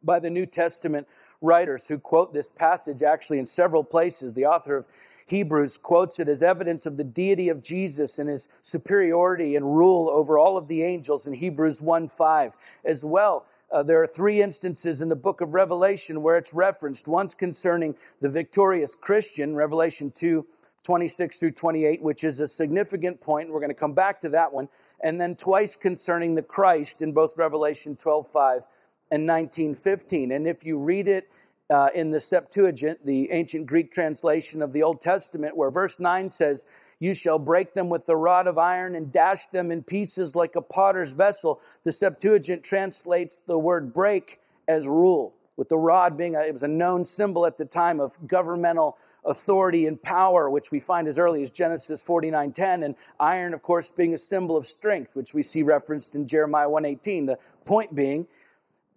by 0.03 0.19
the 0.19 0.29
New 0.29 0.45
Testament 0.45 1.07
writers 1.41 1.87
who 1.87 1.97
quote 1.97 2.33
this 2.33 2.49
passage 2.49 3.03
actually 3.03 3.39
in 3.39 3.45
several 3.45 3.83
places. 3.83 4.33
The 4.33 4.45
author 4.45 4.77
of 4.77 4.85
Hebrews 5.25 5.77
quotes 5.77 6.19
it 6.19 6.27
as 6.27 6.43
evidence 6.43 6.85
of 6.85 6.97
the 6.97 7.03
deity 7.03 7.49
of 7.49 7.61
Jesus 7.61 8.19
and 8.19 8.29
his 8.29 8.49
superiority 8.61 9.55
and 9.55 9.65
rule 9.65 10.09
over 10.09 10.37
all 10.37 10.57
of 10.57 10.67
the 10.67 10.83
angels 10.83 11.25
in 11.25 11.33
Hebrews 11.33 11.81
1 11.81 12.09
5. 12.09 12.57
As 12.83 13.05
well, 13.05 13.45
uh, 13.71 13.81
there 13.81 14.01
are 14.03 14.07
three 14.07 14.41
instances 14.41 15.01
in 15.01 15.07
the 15.07 15.15
book 15.15 15.39
of 15.39 15.53
Revelation 15.53 16.21
where 16.21 16.35
it's 16.35 16.53
referenced. 16.53 17.07
Once 17.07 17.33
concerning 17.33 17.95
the 18.19 18.29
victorious 18.29 18.93
Christian, 18.93 19.55
Revelation 19.55 20.11
2 20.11 20.45
26 20.83 21.39
through 21.39 21.51
28, 21.51 22.01
which 22.01 22.23
is 22.23 22.39
a 22.39 22.47
significant 22.47 23.21
point. 23.21 23.51
We're 23.51 23.59
going 23.59 23.69
to 23.69 23.75
come 23.75 23.93
back 23.93 24.19
to 24.21 24.29
that 24.29 24.51
one. 24.51 24.67
And 25.03 25.21
then 25.21 25.35
twice 25.35 25.75
concerning 25.75 26.33
the 26.33 26.41
Christ 26.41 27.03
in 27.03 27.11
both 27.11 27.37
Revelation 27.37 27.95
12 27.95 28.27
5 28.27 28.63
and 29.11 29.25
19 29.25 29.75
15. 29.75 30.31
And 30.31 30.47
if 30.47 30.65
you 30.65 30.79
read 30.79 31.07
it 31.07 31.29
uh, 31.69 31.89
in 31.93 32.11
the 32.11 32.19
Septuagint, 32.19 33.05
the 33.05 33.31
ancient 33.31 33.65
Greek 33.65 33.93
translation 33.93 34.61
of 34.61 34.73
the 34.73 34.83
Old 34.83 35.01
Testament, 35.01 35.55
where 35.55 35.71
verse 35.71 35.99
9 35.99 36.29
says, 36.29 36.65
You 36.99 37.13
shall 37.13 37.39
break 37.39 37.73
them 37.73 37.89
with 37.89 38.05
the 38.05 38.15
rod 38.15 38.47
of 38.47 38.57
iron 38.57 38.95
and 38.95 39.11
dash 39.11 39.47
them 39.47 39.71
in 39.71 39.83
pieces 39.83 40.35
like 40.35 40.55
a 40.55 40.61
potter's 40.61 41.13
vessel. 41.13 41.61
The 41.83 41.91
Septuagint 41.91 42.63
translates 42.63 43.41
the 43.45 43.57
word 43.57 43.93
break 43.93 44.39
as 44.67 44.87
rule, 44.87 45.33
with 45.57 45.69
the 45.69 45.77
rod 45.77 46.17
being 46.17 46.35
a, 46.35 46.41
it 46.41 46.51
was 46.51 46.63
a 46.63 46.67
known 46.67 47.05
symbol 47.05 47.45
at 47.45 47.57
the 47.57 47.65
time 47.65 47.99
of 47.99 48.15
governmental 48.27 48.97
authority 49.25 49.85
and 49.85 50.01
power, 50.01 50.49
which 50.49 50.71
we 50.71 50.79
find 50.79 51.07
as 51.07 51.19
early 51.19 51.43
as 51.43 51.49
Genesis 51.51 52.03
49:10, 52.03 52.83
and 52.83 52.95
iron, 53.19 53.53
of 53.53 53.61
course, 53.61 53.89
being 53.89 54.13
a 54.13 54.17
symbol 54.17 54.57
of 54.57 54.65
strength, 54.65 55.15
which 55.15 55.33
we 55.33 55.43
see 55.43 55.63
referenced 55.63 56.15
in 56.15 56.27
Jeremiah 56.27 56.69
1:18. 56.69 57.27
The 57.27 57.37
point 57.65 57.93
being 57.93 58.27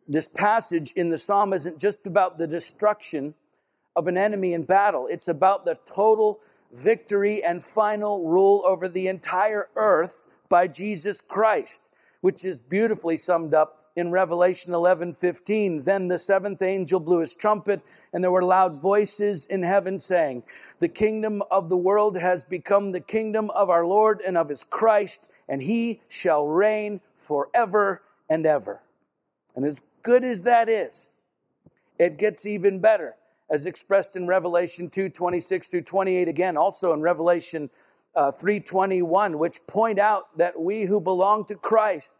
this 0.08 0.28
passage 0.28 0.92
in 0.96 1.10
the 1.10 1.18
psalm 1.18 1.52
isn't 1.52 1.78
just 1.78 2.06
about 2.06 2.38
the 2.38 2.46
destruction 2.46 3.34
of 3.96 4.06
an 4.06 4.18
enemy 4.18 4.52
in 4.52 4.64
battle, 4.64 5.06
it's 5.08 5.28
about 5.28 5.64
the 5.64 5.78
total 5.86 6.40
victory 6.72 7.42
and 7.42 7.62
final 7.62 8.26
rule 8.28 8.62
over 8.66 8.88
the 8.88 9.06
entire 9.06 9.68
earth 9.76 10.26
by 10.48 10.66
Jesus 10.66 11.20
Christ, 11.20 11.82
which 12.20 12.44
is 12.44 12.58
beautifully 12.58 13.16
summed 13.16 13.54
up 13.54 13.84
in 13.96 14.10
Revelation 14.10 14.74
11 14.74 15.12
15. 15.12 15.84
Then 15.84 16.08
the 16.08 16.18
seventh 16.18 16.62
angel 16.62 16.98
blew 17.00 17.20
his 17.20 17.34
trumpet, 17.34 17.80
and 18.12 18.22
there 18.22 18.32
were 18.32 18.42
loud 18.42 18.80
voices 18.80 19.46
in 19.46 19.62
heaven 19.62 19.98
saying, 19.98 20.42
The 20.80 20.88
kingdom 20.88 21.42
of 21.50 21.68
the 21.68 21.76
world 21.76 22.16
has 22.18 22.44
become 22.44 22.92
the 22.92 23.00
kingdom 23.00 23.50
of 23.50 23.70
our 23.70 23.86
Lord 23.86 24.20
and 24.26 24.36
of 24.36 24.48
his 24.48 24.64
Christ, 24.64 25.28
and 25.48 25.62
he 25.62 26.00
shall 26.08 26.46
reign 26.46 27.00
forever 27.16 28.02
and 28.28 28.44
ever. 28.46 28.80
And 29.54 29.64
as 29.64 29.82
good 30.04 30.24
as 30.24 30.42
that 30.42 30.68
is, 30.68 31.10
it 31.98 32.16
gets 32.16 32.46
even 32.46 32.78
better, 32.78 33.16
as 33.50 33.66
expressed 33.66 34.14
in 34.14 34.28
Revelation 34.28 34.88
2 34.88 35.08
26 35.08 35.68
through 35.68 35.82
28, 35.82 36.28
again, 36.28 36.56
also 36.56 36.92
in 36.92 37.00
Revelation 37.00 37.70
uh, 38.14 38.30
321, 38.30 39.38
which 39.38 39.66
point 39.66 39.98
out 39.98 40.36
that 40.38 40.60
we 40.60 40.84
who 40.84 41.00
belong 41.00 41.44
to 41.46 41.56
Christ, 41.56 42.14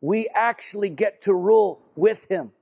we 0.00 0.28
actually 0.34 0.88
get 0.88 1.22
to 1.22 1.34
rule 1.34 1.82
with 1.94 2.26
him. 2.30 2.52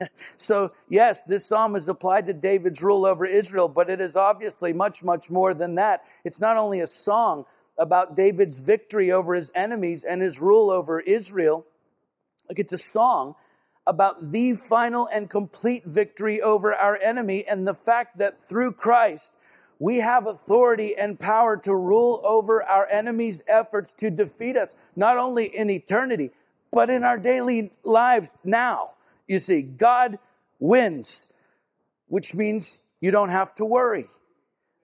so, 0.36 0.72
yes, 0.88 1.24
this 1.24 1.46
psalm 1.46 1.76
is 1.76 1.88
applied 1.88 2.26
to 2.26 2.32
David's 2.32 2.82
rule 2.82 3.06
over 3.06 3.24
Israel, 3.24 3.68
but 3.68 3.88
it 3.88 4.00
is 4.00 4.16
obviously 4.16 4.72
much, 4.72 5.02
much 5.02 5.30
more 5.30 5.54
than 5.54 5.76
that. 5.76 6.04
It's 6.24 6.40
not 6.40 6.56
only 6.56 6.80
a 6.80 6.86
song 6.86 7.46
about 7.78 8.16
David's 8.16 8.60
victory 8.60 9.12
over 9.12 9.34
his 9.34 9.52
enemies 9.54 10.04
and 10.04 10.20
his 10.20 10.40
rule 10.40 10.70
over 10.70 11.00
Israel, 11.00 11.64
like 12.48 12.58
it's 12.58 12.72
a 12.72 12.78
song 12.78 13.34
about 13.86 14.32
the 14.32 14.54
final 14.54 15.08
and 15.12 15.30
complete 15.30 15.84
victory 15.84 16.40
over 16.40 16.74
our 16.74 16.96
enemy 16.96 17.44
and 17.46 17.66
the 17.66 17.74
fact 17.74 18.18
that 18.18 18.44
through 18.44 18.72
Christ, 18.72 19.32
we 19.78 19.98
have 19.98 20.26
authority 20.26 20.96
and 20.96 21.20
power 21.20 21.56
to 21.58 21.74
rule 21.74 22.20
over 22.24 22.62
our 22.62 22.86
enemy's 22.88 23.42
efforts 23.46 23.92
to 23.92 24.10
defeat 24.10 24.56
us, 24.56 24.74
not 24.96 25.18
only 25.18 25.44
in 25.44 25.70
eternity, 25.70 26.30
but 26.72 26.90
in 26.90 27.04
our 27.04 27.18
daily 27.18 27.70
lives 27.84 28.38
now. 28.42 28.90
You 29.28 29.38
see, 29.38 29.62
God 29.62 30.18
wins, 30.58 31.32
which 32.08 32.34
means 32.34 32.78
you 33.00 33.10
don't 33.10 33.28
have 33.28 33.54
to 33.56 33.64
worry. 33.64 34.06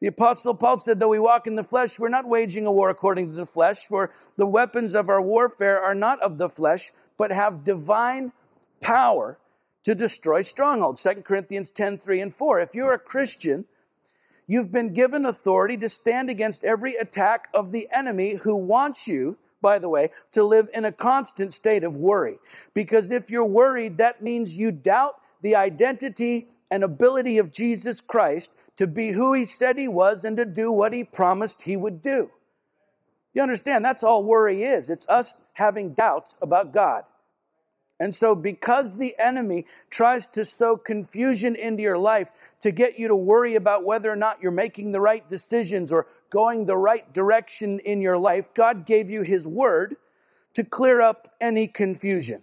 The 0.00 0.08
Apostle 0.08 0.54
Paul 0.54 0.78
said, 0.78 0.98
Though 0.98 1.08
we 1.08 1.20
walk 1.20 1.46
in 1.46 1.54
the 1.54 1.64
flesh, 1.64 1.98
we're 1.98 2.08
not 2.08 2.28
waging 2.28 2.66
a 2.66 2.72
war 2.72 2.90
according 2.90 3.30
to 3.30 3.36
the 3.36 3.46
flesh, 3.46 3.86
for 3.86 4.10
the 4.36 4.46
weapons 4.46 4.94
of 4.94 5.08
our 5.08 5.22
warfare 5.22 5.80
are 5.80 5.94
not 5.94 6.20
of 6.20 6.38
the 6.38 6.48
flesh, 6.48 6.90
but 7.16 7.30
have 7.30 7.64
divine 7.64 8.32
power 8.80 9.38
to 9.84 9.94
destroy 9.94 10.42
strongholds. 10.42 11.02
2 11.02 11.22
Corinthians 11.22 11.70
10 11.70 11.98
3 11.98 12.20
and 12.20 12.34
4. 12.34 12.60
If 12.60 12.74
you're 12.74 12.94
a 12.94 12.98
Christian, 12.98 13.64
you've 14.46 14.70
been 14.70 14.92
given 14.92 15.26
authority 15.26 15.76
to 15.78 15.88
stand 15.88 16.30
against 16.30 16.64
every 16.64 16.94
attack 16.96 17.48
of 17.54 17.72
the 17.72 17.88
enemy 17.92 18.36
who 18.36 18.56
wants 18.56 19.08
you, 19.08 19.38
by 19.60 19.78
the 19.78 19.88
way, 19.88 20.10
to 20.32 20.42
live 20.42 20.68
in 20.74 20.84
a 20.84 20.92
constant 20.92 21.52
state 21.54 21.84
of 21.84 21.96
worry. 21.96 22.38
Because 22.74 23.10
if 23.10 23.30
you're 23.30 23.44
worried, 23.44 23.98
that 23.98 24.22
means 24.22 24.58
you 24.58 24.70
doubt 24.72 25.16
the 25.40 25.56
identity 25.56 26.48
and 26.70 26.82
ability 26.82 27.38
of 27.38 27.50
Jesus 27.50 28.00
Christ 28.00 28.52
to 28.76 28.86
be 28.86 29.10
who 29.10 29.34
he 29.34 29.44
said 29.44 29.78
he 29.78 29.88
was 29.88 30.24
and 30.24 30.36
to 30.36 30.44
do 30.44 30.72
what 30.72 30.92
he 30.92 31.04
promised 31.04 31.62
he 31.62 31.76
would 31.76 32.00
do. 32.00 32.30
You 33.34 33.42
understand? 33.42 33.84
That's 33.84 34.02
all 34.02 34.24
worry 34.24 34.64
is. 34.64 34.90
It's 34.90 35.08
us 35.08 35.38
having 35.54 35.94
doubts 35.94 36.36
about 36.42 36.72
God. 36.72 37.04
And 38.00 38.12
so, 38.12 38.34
because 38.34 38.96
the 38.96 39.14
enemy 39.18 39.64
tries 39.88 40.26
to 40.28 40.44
sow 40.44 40.76
confusion 40.76 41.54
into 41.54 41.82
your 41.82 41.98
life 41.98 42.32
to 42.60 42.72
get 42.72 42.98
you 42.98 43.06
to 43.06 43.14
worry 43.14 43.54
about 43.54 43.84
whether 43.84 44.10
or 44.10 44.16
not 44.16 44.42
you're 44.42 44.50
making 44.50 44.90
the 44.90 45.00
right 45.00 45.26
decisions 45.28 45.92
or 45.92 46.06
going 46.28 46.66
the 46.66 46.76
right 46.76 47.12
direction 47.12 47.78
in 47.80 48.02
your 48.02 48.18
life, 48.18 48.52
God 48.54 48.86
gave 48.86 49.08
you 49.08 49.22
His 49.22 49.46
word 49.46 49.96
to 50.54 50.64
clear 50.64 51.00
up 51.00 51.36
any 51.40 51.68
confusion. 51.68 52.42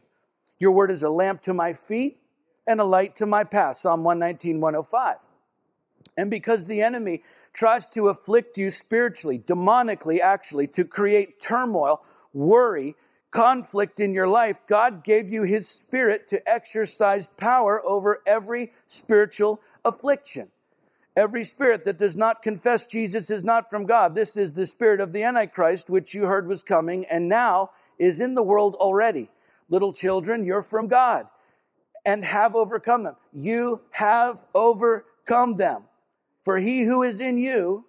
Your 0.60 0.72
word 0.72 0.92
is 0.92 1.04
a 1.04 1.10
lamp 1.10 1.42
to 1.44 1.54
my 1.54 1.74
feet 1.74 2.20
and 2.66 2.80
a 2.80 2.86
light 2.86 3.16
to 3.18 3.26
my 3.26 3.44
path. 3.44 3.78
Psalm 3.78 4.04
119, 4.04 4.62
105. 4.62 5.18
And 6.20 6.30
because 6.30 6.68
the 6.68 6.82
enemy 6.82 7.24
tries 7.54 7.88
to 7.90 8.10
afflict 8.10 8.58
you 8.58 8.70
spiritually, 8.72 9.40
demonically, 9.40 10.20
actually, 10.20 10.68
to 10.68 10.84
create 10.84 11.40
turmoil, 11.40 12.04
worry, 12.34 12.96
conflict 13.32 14.00
in 14.00 14.14
your 14.14 14.28
life, 14.28 14.60
God 14.68 15.04
gave 15.04 15.30
you 15.30 15.44
His 15.44 15.68
Spirit 15.68 16.28
to 16.28 16.50
exercise 16.50 17.28
power 17.38 17.82
over 17.86 18.22
every 18.28 18.74
spiritual 18.86 19.62
affliction. 19.86 20.50
Every 21.16 21.44
spirit 21.44 21.84
that 21.86 21.98
does 21.98 22.16
not 22.16 22.42
confess 22.42 22.86
Jesus 22.86 23.30
is 23.30 23.44
not 23.44 23.70
from 23.70 23.86
God. 23.86 24.16
This 24.16 24.38
is 24.38 24.54
the 24.54 24.66
spirit 24.66 25.02
of 25.02 25.12
the 25.12 25.24
Antichrist, 25.24 25.90
which 25.90 26.14
you 26.14 26.26
heard 26.26 26.48
was 26.48 26.64
coming 26.64 27.06
and 27.06 27.28
now 27.28 27.72
is 27.98 28.20
in 28.20 28.36
the 28.36 28.44
world 28.44 28.76
already. 28.76 29.30
Little 29.70 29.92
children, 29.92 30.46
you're 30.46 30.64
from 30.64 30.88
God 30.88 31.28
and 32.06 32.24
have 32.24 32.56
overcome 32.56 33.04
them. 33.04 33.16
You 33.34 33.82
have 33.92 34.46
overcome 34.54 35.58
them. 35.58 35.84
For 36.44 36.58
he 36.58 36.84
who 36.84 37.04
is 37.04 37.20
in 37.20 37.38
you 37.38 37.86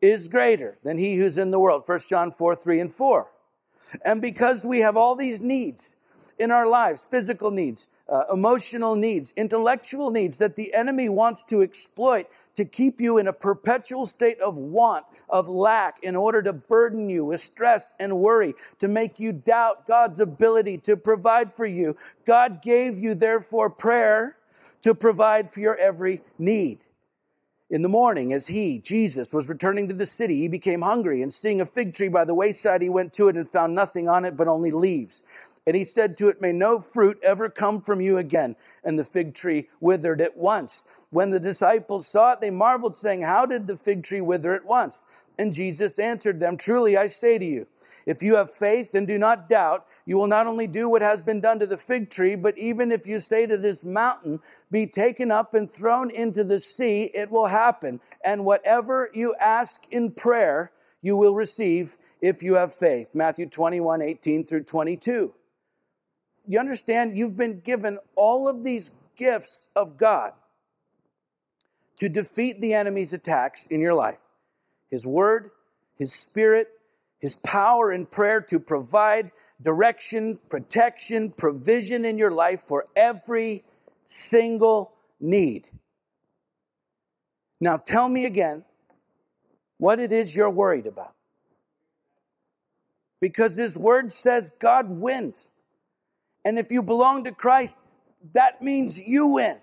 is 0.00 0.28
greater 0.28 0.78
than 0.84 0.98
he 0.98 1.16
who's 1.16 1.38
in 1.38 1.50
the 1.50 1.58
world. 1.58 1.82
1 1.86 2.00
John 2.08 2.30
4 2.30 2.54
3 2.54 2.80
and 2.80 2.92
4. 2.92 3.26
And 4.04 4.20
because 4.20 4.64
we 4.66 4.80
have 4.80 4.96
all 4.96 5.16
these 5.16 5.40
needs 5.40 5.96
in 6.38 6.50
our 6.50 6.66
lives 6.66 7.06
physical 7.06 7.50
needs, 7.50 7.88
uh, 8.08 8.22
emotional 8.32 8.96
needs, 8.96 9.32
intellectual 9.36 10.10
needs 10.10 10.38
that 10.38 10.56
the 10.56 10.72
enemy 10.72 11.08
wants 11.08 11.44
to 11.44 11.62
exploit 11.62 12.26
to 12.54 12.64
keep 12.64 13.00
you 13.00 13.18
in 13.18 13.28
a 13.28 13.32
perpetual 13.32 14.06
state 14.06 14.40
of 14.40 14.56
want, 14.56 15.04
of 15.28 15.48
lack, 15.48 16.02
in 16.02 16.16
order 16.16 16.42
to 16.42 16.52
burden 16.52 17.10
you 17.10 17.24
with 17.24 17.40
stress 17.40 17.92
and 18.00 18.18
worry, 18.18 18.54
to 18.78 18.88
make 18.88 19.20
you 19.20 19.32
doubt 19.32 19.86
God's 19.86 20.20
ability 20.20 20.78
to 20.78 20.96
provide 20.96 21.54
for 21.54 21.66
you. 21.66 21.96
God 22.24 22.62
gave 22.62 22.98
you, 22.98 23.14
therefore, 23.14 23.68
prayer 23.68 24.36
to 24.82 24.94
provide 24.94 25.50
for 25.50 25.60
your 25.60 25.76
every 25.76 26.22
need. 26.38 26.84
In 27.70 27.82
the 27.82 27.88
morning, 27.88 28.32
as 28.32 28.46
he, 28.46 28.78
Jesus, 28.78 29.34
was 29.34 29.50
returning 29.50 29.88
to 29.88 29.94
the 29.94 30.06
city, 30.06 30.38
he 30.38 30.48
became 30.48 30.80
hungry, 30.80 31.20
and 31.20 31.32
seeing 31.32 31.60
a 31.60 31.66
fig 31.66 31.92
tree 31.92 32.08
by 32.08 32.24
the 32.24 32.34
wayside, 32.34 32.80
he 32.80 32.88
went 32.88 33.12
to 33.14 33.28
it 33.28 33.36
and 33.36 33.46
found 33.46 33.74
nothing 33.74 34.08
on 34.08 34.24
it 34.24 34.38
but 34.38 34.48
only 34.48 34.70
leaves. 34.70 35.22
And 35.66 35.76
he 35.76 35.84
said 35.84 36.16
to 36.16 36.28
it, 36.28 36.40
May 36.40 36.52
no 36.52 36.80
fruit 36.80 37.20
ever 37.22 37.50
come 37.50 37.82
from 37.82 38.00
you 38.00 38.16
again. 38.16 38.56
And 38.84 38.98
the 38.98 39.04
fig 39.04 39.34
tree 39.34 39.68
withered 39.80 40.22
at 40.22 40.34
once. 40.34 40.86
When 41.10 41.28
the 41.28 41.38
disciples 41.38 42.06
saw 42.06 42.32
it, 42.32 42.40
they 42.40 42.50
marveled, 42.50 42.96
saying, 42.96 43.20
How 43.20 43.44
did 43.44 43.66
the 43.66 43.76
fig 43.76 44.02
tree 44.02 44.22
wither 44.22 44.54
at 44.54 44.64
once? 44.64 45.04
And 45.38 45.52
Jesus 45.52 45.98
answered 45.98 46.40
them, 46.40 46.56
Truly 46.56 46.96
I 46.96 47.06
say 47.06 47.36
to 47.36 47.44
you, 47.44 47.66
if 48.08 48.22
you 48.22 48.36
have 48.36 48.50
faith 48.50 48.94
and 48.94 49.06
do 49.06 49.18
not 49.18 49.50
doubt, 49.50 49.86
you 50.06 50.16
will 50.16 50.28
not 50.28 50.46
only 50.46 50.66
do 50.66 50.88
what 50.88 51.02
has 51.02 51.22
been 51.22 51.42
done 51.42 51.58
to 51.58 51.66
the 51.66 51.76
fig 51.76 52.08
tree, 52.08 52.36
but 52.36 52.56
even 52.56 52.90
if 52.90 53.06
you 53.06 53.18
say 53.18 53.44
to 53.44 53.58
this 53.58 53.84
mountain, 53.84 54.40
Be 54.70 54.86
taken 54.86 55.30
up 55.30 55.52
and 55.52 55.70
thrown 55.70 56.10
into 56.10 56.42
the 56.42 56.58
sea, 56.58 57.10
it 57.12 57.30
will 57.30 57.48
happen. 57.48 58.00
And 58.24 58.46
whatever 58.46 59.10
you 59.12 59.34
ask 59.38 59.82
in 59.90 60.12
prayer, 60.12 60.72
you 61.02 61.18
will 61.18 61.34
receive 61.34 61.98
if 62.22 62.42
you 62.42 62.54
have 62.54 62.72
faith. 62.74 63.14
Matthew 63.14 63.44
21 63.44 64.00
18 64.00 64.46
through 64.46 64.64
22. 64.64 65.34
You 66.46 66.58
understand? 66.58 67.18
You've 67.18 67.36
been 67.36 67.60
given 67.60 67.98
all 68.16 68.48
of 68.48 68.64
these 68.64 68.90
gifts 69.16 69.68
of 69.76 69.98
God 69.98 70.32
to 71.98 72.08
defeat 72.08 72.62
the 72.62 72.72
enemy's 72.72 73.12
attacks 73.12 73.66
in 73.66 73.82
your 73.82 73.92
life 73.92 74.16
His 74.90 75.06
Word, 75.06 75.50
His 75.98 76.14
Spirit, 76.14 76.68
his 77.18 77.36
power 77.36 77.92
in 77.92 78.06
prayer 78.06 78.40
to 78.42 78.60
provide 78.60 79.32
direction, 79.60 80.38
protection, 80.48 81.30
provision 81.30 82.04
in 82.04 82.16
your 82.18 82.30
life 82.30 82.60
for 82.60 82.86
every 82.94 83.64
single 84.04 84.92
need. 85.20 85.68
Now, 87.60 87.76
tell 87.76 88.08
me 88.08 88.24
again 88.24 88.64
what 89.78 89.98
it 89.98 90.12
is 90.12 90.34
you're 90.34 90.50
worried 90.50 90.86
about. 90.86 91.14
Because 93.20 93.56
His 93.56 93.76
Word 93.76 94.12
says 94.12 94.52
God 94.58 94.88
wins. 94.88 95.50
And 96.44 96.58
if 96.58 96.70
you 96.70 96.82
belong 96.82 97.24
to 97.24 97.32
Christ, 97.32 97.76
that 98.32 98.62
means 98.62 98.98
you 98.98 99.26
win. 99.26 99.56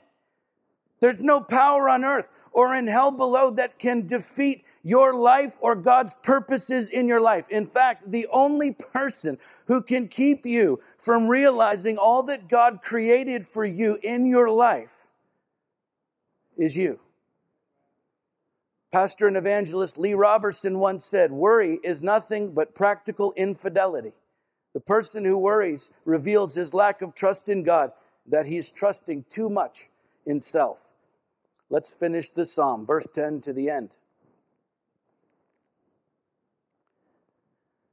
There's 0.99 1.21
no 1.21 1.39
power 1.39 1.89
on 1.89 2.03
earth 2.03 2.29
or 2.51 2.75
in 2.75 2.87
hell 2.87 3.11
below 3.11 3.51
that 3.51 3.79
can 3.79 4.07
defeat 4.07 4.65
your 4.85 5.15
life 5.15 5.57
or 5.61 5.75
God's 5.75 6.13
purposes 6.21 6.89
in 6.89 7.07
your 7.07 7.19
life. 7.19 7.49
In 7.49 7.65
fact, 7.65 8.11
the 8.11 8.27
only 8.31 8.71
person 8.71 9.39
who 9.65 9.81
can 9.81 10.07
keep 10.07 10.45
you 10.45 10.79
from 10.99 11.27
realizing 11.27 11.97
all 11.97 12.21
that 12.23 12.47
God 12.47 12.81
created 12.83 13.47
for 13.47 13.65
you 13.65 13.97
in 14.03 14.27
your 14.27 14.47
life 14.47 15.07
is 16.55 16.77
you. 16.77 16.99
Pastor 18.91 19.27
and 19.27 19.35
evangelist 19.35 19.97
Lee 19.97 20.13
Robertson 20.13 20.77
once 20.77 21.03
said, 21.03 21.31
Worry 21.31 21.79
is 21.83 22.03
nothing 22.03 22.53
but 22.53 22.75
practical 22.75 23.33
infidelity. 23.35 24.13
The 24.73 24.79
person 24.81 25.25
who 25.25 25.35
worries 25.35 25.89
reveals 26.05 26.53
his 26.53 26.75
lack 26.75 27.01
of 27.01 27.15
trust 27.15 27.49
in 27.49 27.63
God, 27.63 27.91
that 28.27 28.45
he's 28.45 28.69
trusting 28.69 29.25
too 29.29 29.49
much 29.49 29.89
in 30.27 30.39
self. 30.39 30.89
Let's 31.71 31.95
finish 31.95 32.29
the 32.29 32.45
psalm, 32.45 32.85
verse 32.85 33.09
10 33.09 33.41
to 33.41 33.53
the 33.53 33.69
end. 33.71 33.89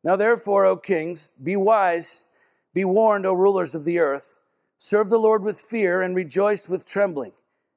Now, 0.04 0.16
therefore, 0.16 0.64
O 0.64 0.76
kings, 0.76 1.32
be 1.42 1.56
wise, 1.56 2.26
be 2.74 2.84
warned, 2.84 3.26
O 3.26 3.32
rulers 3.32 3.74
of 3.74 3.84
the 3.84 3.98
earth. 4.00 4.38
Serve 4.78 5.10
the 5.10 5.18
Lord 5.18 5.44
with 5.44 5.60
fear 5.60 6.02
and 6.02 6.16
rejoice 6.16 6.68
with 6.68 6.86
trembling. 6.86 7.32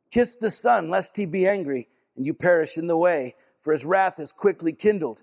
Kiss 0.09 0.35
the 0.35 0.49
Son, 0.49 0.89
lest 0.89 1.17
he 1.17 1.25
be 1.25 1.47
angry 1.47 1.87
and 2.15 2.25
you 2.25 2.33
perish 2.33 2.77
in 2.77 2.87
the 2.87 2.97
way, 2.97 3.35
for 3.61 3.71
his 3.71 3.85
wrath 3.85 4.19
is 4.19 4.31
quickly 4.31 4.73
kindled. 4.73 5.21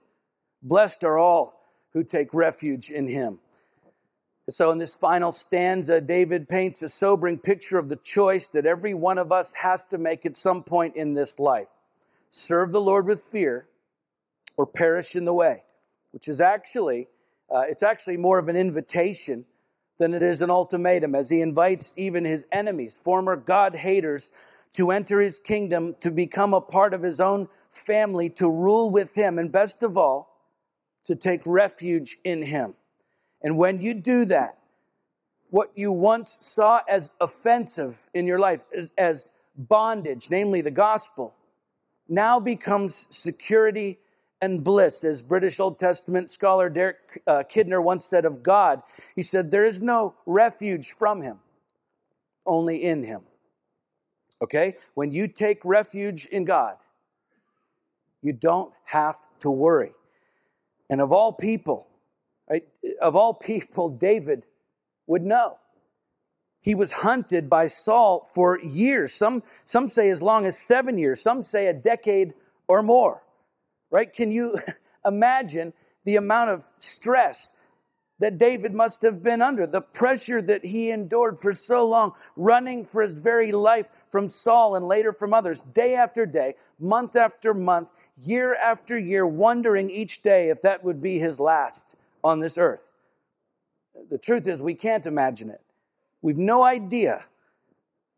Blessed 0.63 1.03
are 1.03 1.19
all 1.19 1.61
who 1.93 2.05
take 2.05 2.33
refuge 2.35 2.91
in 2.91 3.09
him. 3.09 3.41
So, 4.51 4.71
in 4.71 4.79
this 4.79 4.97
final 4.97 5.33
stanza, 5.33 6.01
David 6.01 6.49
paints 6.49 6.83
a 6.83 6.89
sobering 6.89 7.39
picture 7.39 7.79
of 7.79 7.89
the 7.89 7.97
choice 7.97 8.49
that 8.51 8.67
every 8.67 8.93
one 8.93 9.19
of 9.19 9.33
us 9.33 9.55
has 9.55 9.87
to 9.87 9.99
make 9.99 10.27
at 10.27 10.37
some 10.37 10.63
point 10.63 10.97
in 10.97 11.15
this 11.15 11.39
life 11.39 11.69
serve 12.29 12.73
the 12.73 12.81
Lord 12.81 13.07
with 13.07 13.23
fear 13.23 13.67
or 14.57 14.67
perish 14.67 15.15
in 15.15 15.25
the 15.25 15.35
way 15.35 15.63
which 16.13 16.29
is 16.29 16.41
actually 16.41 17.09
uh, 17.51 17.65
it's 17.69 17.83
actually 17.83 18.17
more 18.17 18.39
of 18.39 18.49
an 18.49 18.57
invitation 18.57 19.45
than 19.99 20.15
it 20.15 20.23
is 20.23 20.41
an 20.41 20.51
ultimatum 20.51 21.15
as 21.15 21.29
he 21.29 21.43
invites 21.43 21.95
even 21.99 22.25
his 22.25 22.47
enemies 22.53 22.97
former 22.97 23.37
god 23.37 23.75
haters 23.75 24.33
to 24.75 24.91
enter 24.91 25.21
his 25.21 25.39
kingdom 25.39 25.95
to 26.01 26.11
become 26.11 26.55
a 26.55 26.61
part 26.61 26.95
of 26.95 27.03
his 27.03 27.21
own 27.21 27.49
family 27.71 28.29
to 28.29 28.49
rule 28.49 28.91
with 28.91 29.15
him 29.15 29.39
and 29.39 29.53
best 29.53 29.83
of 29.83 29.97
all 29.97 30.29
to 31.05 31.17
take 31.17 31.43
refuge 31.47 32.19
in 32.25 32.43
him. 32.43 32.75
And 33.43 33.57
when 33.57 33.81
you 33.81 33.95
do 33.95 34.25
that 34.27 34.59
what 35.51 35.71
you 35.75 35.93
once 35.93 36.31
saw 36.31 36.81
as 36.89 37.13
offensive 37.21 38.09
in 38.15 38.27
your 38.27 38.39
life 38.39 38.65
as, 38.75 38.93
as 38.97 39.31
bondage 39.55 40.31
namely 40.31 40.63
the 40.63 40.71
gospel 40.71 41.35
now 42.09 42.41
becomes 42.41 43.07
security 43.11 43.99
and 44.43 44.63
bliss. 44.63 45.05
As 45.05 45.23
British 45.23 45.61
Old 45.61 45.79
Testament 45.79 46.29
scholar 46.29 46.69
Derek 46.69 47.23
uh, 47.27 47.45
Kidner 47.49 47.83
once 47.83 48.05
said 48.05 48.27
of 48.27 48.43
God, 48.43 48.83
he 49.17 49.23
said, 49.23 49.51
There 49.51 49.65
is 49.65 49.83
no 49.83 50.17
refuge 50.27 50.93
from 50.93 51.23
him, 51.23 51.39
only 52.45 52.83
in 52.83 53.05
him. 53.05 53.23
Okay? 54.43 54.75
When 54.95 55.13
you 55.13 55.29
take 55.29 55.65
refuge 55.65 56.27
in 56.27 56.45
God, 56.45 56.75
you 58.21 58.33
don't 58.33 58.73
have 58.85 59.17
to 59.41 59.51
worry. 59.51 59.93
And 60.91 61.01
of 61.01 61.13
all 61.13 61.33
people, 61.33 61.87
right, 62.51 62.67
of 63.01 63.17
all 63.17 63.33
people, 63.33 63.89
David 64.09 64.45
would 65.07 65.23
know. 65.23 65.59
He 66.61 66.75
was 66.75 66.93
hunted 66.93 67.51
by 67.51 67.67
Saul 67.67 68.23
for 68.23 68.61
years. 68.61 69.13
Some, 69.13 69.43
some 69.65 69.89
say 69.89 70.11
as 70.11 70.23
long 70.23 70.47
as 70.47 70.57
seven 70.57 70.97
years, 70.99 71.21
some 71.21 71.43
say 71.43 71.67
a 71.67 71.73
decade 71.73 72.35
or 72.69 72.83
more 72.83 73.23
right? 73.93 74.13
Can 74.13 74.33
you 74.33 74.59
imagine 75.07 75.73
the 76.05 76.17
amount 76.17 76.51
of 76.51 76.69
stress 76.81 77.53
that 78.19 78.39
David 78.39 78.73
must 78.73 79.03
have 79.03 79.23
been 79.23 79.43
under, 79.43 79.67
the 79.67 79.81
pressure 79.81 80.41
that 80.43 80.65
he 80.65 80.91
endured 80.91 81.39
for 81.39 81.53
so 81.53 81.89
long, 81.89 82.13
running 82.37 82.85
for 82.85 83.03
his 83.03 83.19
very 83.19 83.53
life 83.53 83.89
from 84.11 84.29
Saul 84.29 84.77
and 84.77 84.87
later 84.87 85.13
from 85.13 85.35
others, 85.35 85.61
day 85.61 85.95
after 85.95 86.25
day, 86.25 86.55
month 86.79 87.17
after 87.17 87.53
month, 87.53 87.89
year 88.17 88.55
after 88.55 88.97
year, 88.99 89.27
wondering 89.27 89.91
each 89.91 90.23
day 90.23 90.51
if 90.51 90.63
that 90.63 90.85
would 90.85 91.01
be 91.01 91.19
his 91.19 91.41
last 91.41 91.97
on 92.23 92.39
this 92.39 92.59
earth. 92.59 92.91
The 94.09 94.19
truth 94.19 94.47
is, 94.47 94.63
we 94.63 94.75
can't 94.75 95.07
imagine 95.07 95.51
it. 95.51 95.61
We've 96.23 96.39
no 96.39 96.63
idea 96.63 97.25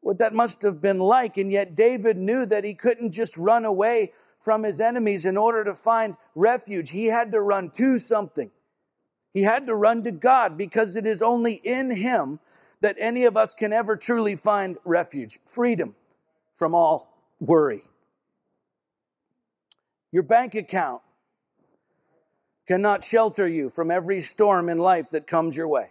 what 0.00 0.18
that 0.18 0.34
must 0.34 0.60
have 0.62 0.82
been 0.82 0.98
like. 0.98 1.38
And 1.38 1.50
yet, 1.50 1.74
David 1.74 2.18
knew 2.18 2.44
that 2.44 2.62
he 2.62 2.74
couldn't 2.74 3.12
just 3.12 3.38
run 3.38 3.64
away 3.64 4.12
from 4.44 4.62
his 4.62 4.78
enemies 4.78 5.24
in 5.24 5.38
order 5.38 5.64
to 5.64 5.74
find 5.74 6.18
refuge. 6.34 6.90
He 6.90 7.06
had 7.06 7.32
to 7.32 7.40
run 7.40 7.70
to 7.76 7.98
something. 7.98 8.50
He 9.32 9.42
had 9.42 9.66
to 9.68 9.74
run 9.74 10.04
to 10.04 10.12
God 10.12 10.58
because 10.58 10.96
it 10.96 11.06
is 11.06 11.22
only 11.22 11.54
in 11.54 11.90
him 11.90 12.40
that 12.82 12.96
any 13.00 13.24
of 13.24 13.38
us 13.38 13.54
can 13.54 13.72
ever 13.72 13.96
truly 13.96 14.36
find 14.36 14.76
refuge, 14.84 15.38
freedom 15.46 15.94
from 16.54 16.74
all 16.74 17.18
worry. 17.40 17.84
Your 20.12 20.22
bank 20.22 20.54
account 20.54 21.00
cannot 22.68 23.02
shelter 23.02 23.48
you 23.48 23.70
from 23.70 23.90
every 23.90 24.20
storm 24.20 24.68
in 24.68 24.76
life 24.76 25.08
that 25.10 25.26
comes 25.26 25.56
your 25.56 25.68
way. 25.68 25.88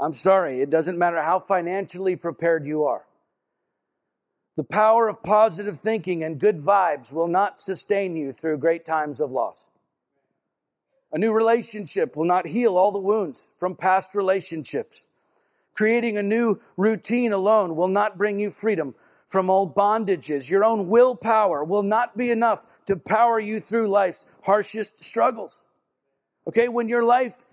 I'm 0.00 0.14
sorry, 0.14 0.62
it 0.62 0.70
doesn't 0.70 0.96
matter 0.96 1.22
how 1.22 1.40
financially 1.40 2.16
prepared 2.16 2.66
you 2.66 2.84
are. 2.84 3.04
The 4.56 4.64
power 4.64 5.08
of 5.08 5.22
positive 5.22 5.80
thinking 5.80 6.22
and 6.22 6.38
good 6.38 6.58
vibes 6.58 7.12
will 7.12 7.26
not 7.26 7.58
sustain 7.58 8.16
you 8.16 8.32
through 8.32 8.58
great 8.58 8.84
times 8.84 9.20
of 9.20 9.32
loss. 9.32 9.66
A 11.12 11.18
new 11.18 11.32
relationship 11.32 12.16
will 12.16 12.24
not 12.24 12.46
heal 12.46 12.76
all 12.76 12.92
the 12.92 12.98
wounds 12.98 13.52
from 13.58 13.74
past 13.76 14.14
relationships. 14.14 15.06
Creating 15.74 16.16
a 16.16 16.22
new 16.22 16.60
routine 16.76 17.32
alone 17.32 17.74
will 17.74 17.88
not 17.88 18.16
bring 18.16 18.38
you 18.38 18.50
freedom 18.50 18.94
from 19.26 19.50
old 19.50 19.74
bondages. 19.74 20.48
Your 20.48 20.64
own 20.64 20.88
willpower 20.88 21.64
will 21.64 21.82
not 21.82 22.16
be 22.16 22.30
enough 22.30 22.66
to 22.86 22.96
power 22.96 23.40
you 23.40 23.58
through 23.58 23.88
life's 23.88 24.26
harshest 24.44 25.02
struggles. 25.02 25.64
Okay, 26.46 26.68
when 26.68 26.88
your 26.88 27.02
life 27.02 27.44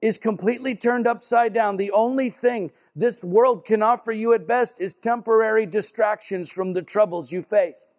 is 0.00 0.16
completely 0.16 0.74
turned 0.74 1.06
upside 1.06 1.52
down, 1.52 1.76
the 1.76 1.90
only 1.90 2.30
thing 2.30 2.70
this 2.96 3.22
world 3.22 3.66
can 3.66 3.82
offer 3.82 4.10
you 4.10 4.32
at 4.32 4.48
best 4.48 4.80
is 4.80 4.94
temporary 4.94 5.66
distractions 5.66 6.50
from 6.50 6.72
the 6.72 6.80
troubles 6.80 7.30
you 7.30 7.42
face. 7.42 7.90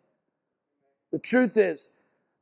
The 1.11 1.19
truth 1.19 1.55
is, 1.55 1.89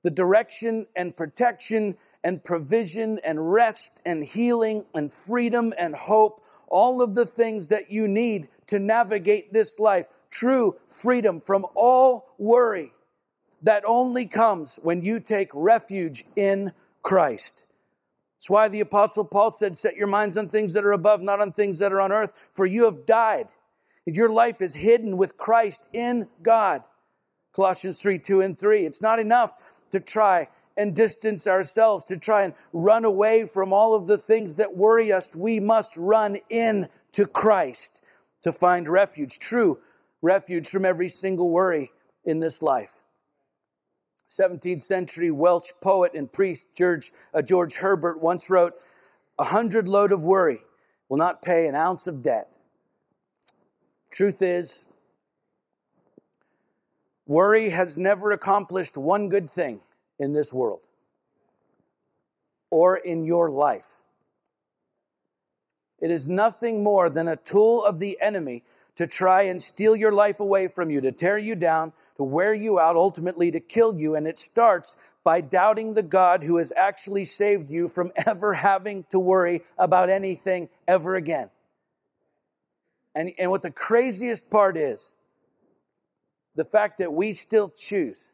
the 0.03 0.09
direction 0.09 0.87
and 0.95 1.15
protection 1.15 1.97
and 2.23 2.41
provision 2.41 3.19
and 3.25 3.51
rest 3.51 4.01
and 4.05 4.23
healing 4.23 4.85
and 4.93 5.11
freedom 5.11 5.73
and 5.77 5.93
hope, 5.95 6.43
all 6.67 7.01
of 7.01 7.13
the 7.13 7.25
things 7.25 7.67
that 7.67 7.91
you 7.91 8.07
need 8.07 8.47
to 8.67 8.79
navigate 8.79 9.51
this 9.51 9.77
life, 9.77 10.07
true 10.31 10.77
freedom 10.87 11.41
from 11.41 11.65
all 11.75 12.33
worry, 12.37 12.93
that 13.61 13.83
only 13.85 14.25
comes 14.25 14.79
when 14.81 15.01
you 15.01 15.19
take 15.19 15.49
refuge 15.53 16.23
in 16.37 16.71
Christ. 17.03 17.64
That's 18.37 18.49
why 18.49 18.67
the 18.67 18.81
Apostle 18.81 19.25
Paul 19.25 19.51
said, 19.51 19.77
Set 19.77 19.95
your 19.95 20.07
minds 20.07 20.37
on 20.37 20.49
things 20.49 20.73
that 20.73 20.85
are 20.85 20.91
above, 20.91 21.21
not 21.21 21.39
on 21.39 21.51
things 21.51 21.79
that 21.79 21.93
are 21.93 22.01
on 22.01 22.11
earth, 22.11 22.49
for 22.53 22.65
you 22.65 22.85
have 22.85 23.05
died. 23.05 23.47
And 24.05 24.15
Your 24.15 24.29
life 24.29 24.61
is 24.61 24.75
hidden 24.75 25.17
with 25.17 25.37
Christ 25.37 25.87
in 25.93 26.27
God. 26.43 26.83
Colossians 27.55 28.01
3 28.01 28.19
2 28.19 28.41
and 28.41 28.59
3. 28.59 28.85
It's 28.85 29.01
not 29.01 29.19
enough 29.19 29.53
to 29.91 29.99
try 29.99 30.49
and 30.77 30.93
distance 30.93 31.47
ourselves, 31.47 32.03
to 32.05 32.17
try 32.17 32.43
and 32.43 32.53
run 32.73 33.05
away 33.05 33.47
from 33.47 33.71
all 33.71 33.95
of 33.95 34.07
the 34.07 34.17
things 34.17 34.57
that 34.57 34.75
worry 34.75 35.11
us. 35.11 35.33
We 35.33 35.59
must 35.59 35.95
run 35.95 36.37
in 36.49 36.89
to 37.13 37.25
Christ 37.25 38.01
to 38.43 38.51
find 38.51 38.89
refuge, 38.89 39.39
true 39.39 39.79
refuge 40.21 40.67
from 40.67 40.85
every 40.85 41.07
single 41.07 41.49
worry 41.49 41.91
in 42.25 42.39
this 42.39 42.61
life. 42.61 43.01
17th 44.29 44.81
century 44.81 45.31
Welsh 45.31 45.71
poet 45.81 46.13
and 46.13 46.31
priest 46.31 46.67
George, 46.75 47.11
uh, 47.33 47.41
George 47.41 47.75
Herbert 47.75 48.21
once 48.21 48.49
wrote, 48.49 48.73
A 49.39 49.45
hundred 49.45 49.87
load 49.87 50.11
of 50.11 50.25
worry 50.25 50.61
will 51.09 51.17
not 51.17 51.41
pay 51.41 51.67
an 51.67 51.75
ounce 51.75 52.07
of 52.07 52.23
debt. 52.23 52.49
Truth 54.11 54.41
is, 54.41 54.85
worry 57.27 57.69
has 57.69 57.97
never 57.97 58.31
accomplished 58.31 58.97
one 58.97 59.29
good 59.29 59.49
thing 59.49 59.81
in 60.19 60.33
this 60.33 60.53
world 60.53 60.79
or 62.69 62.97
in 62.97 63.25
your 63.25 63.49
life. 63.49 64.01
It 65.99 66.11
is 66.11 66.27
nothing 66.27 66.83
more 66.83 67.09
than 67.09 67.27
a 67.27 67.35
tool 67.35 67.83
of 67.83 67.99
the 67.99 68.17
enemy 68.21 68.63
to 68.95 69.07
try 69.07 69.43
and 69.43 69.61
steal 69.61 69.95
your 69.95 70.11
life 70.11 70.39
away 70.39 70.67
from 70.67 70.89
you, 70.89 71.01
to 71.01 71.11
tear 71.11 71.37
you 71.37 71.55
down, 71.55 71.93
to 72.17 72.23
wear 72.23 72.53
you 72.53 72.79
out, 72.79 72.95
ultimately 72.95 73.51
to 73.51 73.59
kill 73.59 73.97
you. 73.99 74.15
And 74.15 74.27
it 74.27 74.39
starts 74.39 74.95
by 75.23 75.41
doubting 75.41 75.93
the 75.93 76.03
God 76.03 76.43
who 76.43 76.57
has 76.57 76.71
actually 76.75 77.25
saved 77.25 77.69
you 77.69 77.87
from 77.87 78.11
ever 78.25 78.53
having 78.53 79.03
to 79.11 79.19
worry 79.19 79.63
about 79.77 80.09
anything 80.09 80.69
ever 80.87 81.15
again. 81.15 81.49
And, 83.13 83.31
and 83.37 83.49
what 83.49 83.61
the 83.61 83.71
craziest 83.71 84.49
part 84.49 84.77
is, 84.77 85.13
the 86.55 86.65
fact 86.65 86.99
that 86.99 87.11
we 87.11 87.33
still 87.33 87.69
choose 87.69 88.33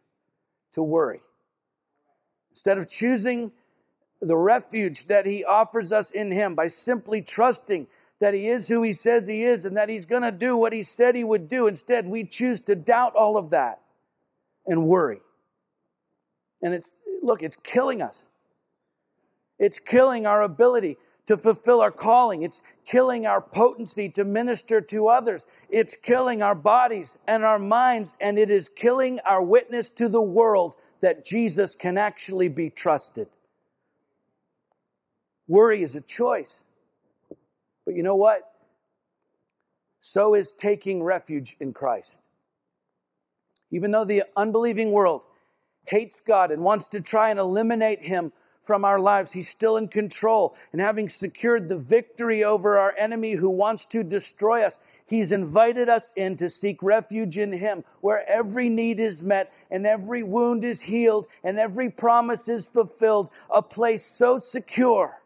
to 0.74 0.84
worry. 0.84 1.22
Instead 2.52 2.78
of 2.78 2.90
choosing 2.90 3.52
the 4.22 4.38
refuge 4.38 5.06
that 5.06 5.26
He 5.26 5.44
offers 5.44 5.92
us 5.92 6.12
in 6.12 6.32
Him 6.32 6.54
by 6.56 6.68
simply 6.68 7.22
trusting 7.22 7.88
that 8.22 8.34
He 8.34 8.48
is 8.48 8.70
who 8.70 8.82
He 8.84 8.94
says 8.94 9.28
He 9.28 9.44
is 9.44 9.66
and 9.66 9.76
that 9.76 9.90
He's 9.90 10.06
going 10.06 10.22
to 10.22 10.32
do 10.32 10.56
what 10.56 10.72
He 10.72 10.84
said 10.84 11.16
He 11.16 11.26
would 11.26 11.50
do. 11.50 11.68
Instead, 11.68 12.08
we 12.08 12.24
choose 12.24 12.62
to 12.62 12.76
doubt 12.76 13.16
all 13.16 13.36
of 13.36 13.50
that 13.50 13.82
and 14.66 14.86
worry. 14.86 15.20
And 16.62 16.74
it's, 16.74 17.00
look, 17.22 17.44
it's 17.44 17.58
killing 17.58 18.02
us. 18.02 18.30
It's 19.60 19.80
killing 19.80 20.26
our 20.26 20.44
ability 20.44 20.98
to 21.26 21.36
fulfill 21.36 21.82
our 21.82 21.92
calling. 21.92 22.44
It's 22.44 22.62
killing 22.86 23.26
our 23.26 23.42
potency 23.42 24.08
to 24.10 24.24
minister 24.24 24.82
to 24.82 25.08
others. 25.08 25.48
It's 25.70 25.98
killing 25.98 26.42
our 26.42 26.56
bodies 26.56 27.18
and 27.28 27.44
our 27.44 27.60
minds, 27.60 28.16
and 28.22 28.38
it 28.38 28.52
is 28.52 28.70
killing 28.70 29.20
our 29.26 29.42
witness 29.42 29.92
to 29.94 30.08
the 30.08 30.22
world 30.22 30.76
that 31.02 31.26
Jesus 31.26 31.76
can 31.76 31.98
actually 31.98 32.50
be 32.50 32.70
trusted. 32.70 33.28
Worry 35.48 35.82
is 35.82 35.96
a 35.96 36.02
choice. 36.02 36.64
But 37.92 37.98
you 37.98 38.04
know 38.04 38.16
what? 38.16 38.50
So 40.00 40.34
is 40.34 40.54
taking 40.54 41.04
refuge 41.04 41.58
in 41.60 41.74
Christ. 41.74 42.22
Even 43.70 43.92
though 43.92 44.06
the 44.06 44.24
unbelieving 44.38 44.94
world 44.94 45.24
hates 45.88 46.22
God 46.22 46.52
and 46.52 46.64
wants 46.64 46.88
to 46.88 47.02
try 47.02 47.32
and 47.32 47.38
eliminate 47.38 48.02
Him 48.02 48.32
from 48.62 48.86
our 48.86 48.98
lives, 48.98 49.34
He's 49.34 49.50
still 49.50 49.76
in 49.76 49.90
control. 49.90 50.56
And 50.72 50.80
having 50.80 51.10
secured 51.10 51.68
the 51.68 51.78
victory 51.78 52.46
over 52.46 52.78
our 52.78 52.96
enemy 52.98 53.34
who 53.34 53.50
wants 53.50 53.86
to 53.88 54.06
destroy 54.06 54.64
us, 54.64 54.80
He's 55.06 55.34
invited 55.34 55.90
us 55.90 56.14
in 56.16 56.38
to 56.38 56.48
seek 56.48 56.82
refuge 56.82 57.38
in 57.38 57.52
Him, 57.52 57.84
where 58.00 58.26
every 58.26 58.70
need 58.70 59.02
is 59.02 59.22
met 59.22 59.52
and 59.70 59.86
every 59.86 60.24
wound 60.24 60.64
is 60.64 60.84
healed 60.84 61.28
and 61.44 61.60
every 61.60 61.90
promise 61.90 62.48
is 62.48 62.70
fulfilled, 62.70 63.32
a 63.50 63.62
place 63.62 64.06
so 64.06 64.38
secure 64.38 65.21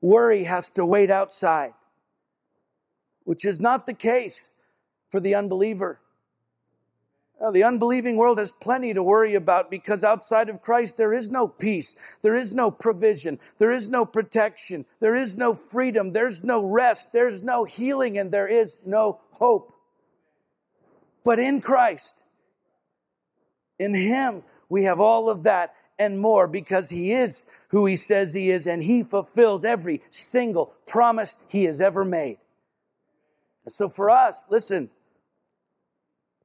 worry 0.00 0.44
has 0.44 0.70
to 0.72 0.84
wait 0.84 1.10
outside, 1.10 1.72
which 3.24 3.44
is 3.44 3.60
not 3.60 3.86
the 3.86 3.94
case 3.94 4.54
for 5.10 5.20
the 5.20 5.34
unbeliever. 5.34 6.00
Now, 7.40 7.50
the 7.50 7.64
unbelieving 7.64 8.16
world 8.16 8.38
has 8.38 8.52
plenty 8.52 8.94
to 8.94 9.02
worry 9.02 9.34
about 9.34 9.70
because 9.70 10.02
outside 10.02 10.48
of 10.48 10.62
Christ 10.62 10.96
there 10.96 11.12
is 11.12 11.30
no 11.30 11.46
peace, 11.46 11.94
there 12.22 12.34
is 12.34 12.54
no 12.54 12.70
provision, 12.70 13.38
there 13.58 13.72
is 13.72 13.90
no 13.90 14.06
protection, 14.06 14.86
there 15.00 15.14
is 15.14 15.36
no 15.36 15.52
freedom, 15.52 16.12
there's 16.12 16.42
no 16.42 16.64
rest, 16.64 17.12
there's 17.12 17.42
no 17.42 17.64
healing, 17.64 18.16
and 18.16 18.32
there 18.32 18.48
is 18.48 18.78
no 18.86 19.20
hope. 19.32 19.74
But 21.24 21.38
in 21.38 21.60
Christ, 21.60 22.24
in 23.78 23.92
Him, 23.92 24.42
we 24.70 24.84
have 24.84 25.00
all 25.00 25.28
of 25.28 25.42
that 25.42 25.74
and 25.98 26.18
more 26.18 26.46
because 26.46 26.90
He 26.90 27.12
is 27.12 27.46
who 27.68 27.86
He 27.86 27.96
says 27.96 28.34
He 28.34 28.50
is 28.50 28.66
and 28.66 28.82
He 28.82 29.02
fulfills 29.02 29.64
every 29.64 30.02
single 30.10 30.74
promise 30.86 31.38
He 31.48 31.64
has 31.64 31.80
ever 31.80 32.04
made. 32.04 32.38
So 33.68 33.88
for 33.88 34.10
us, 34.10 34.46
listen, 34.48 34.90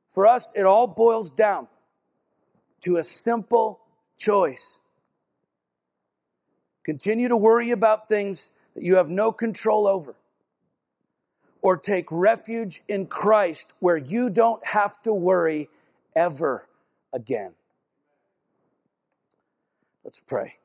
for 0.10 0.28
us, 0.28 0.52
it 0.56 0.64
all 0.64 0.88
boils 0.88 1.32
down 1.32 1.68
to 2.82 2.98
a 2.98 3.04
simple 3.04 3.80
choice. 4.18 4.80
Continue 6.84 7.28
to 7.28 7.38
worry 7.38 7.72
about 7.72 8.10
things 8.10 8.52
that 8.74 8.84
you 8.84 8.96
have 8.96 9.10
no 9.10 9.32
control 9.32 9.88
over, 9.88 10.16
or 11.62 11.78
take 11.78 12.08
refuge 12.10 12.82
in 12.88 13.06
Christ 13.06 13.74
where 13.80 13.98
you 13.98 14.30
don't 14.30 14.66
have 14.66 15.02
to 15.04 15.14
worry 15.14 15.70
ever 16.16 16.68
again. 17.14 17.52
Let's 20.04 20.22
pray. 20.22 20.61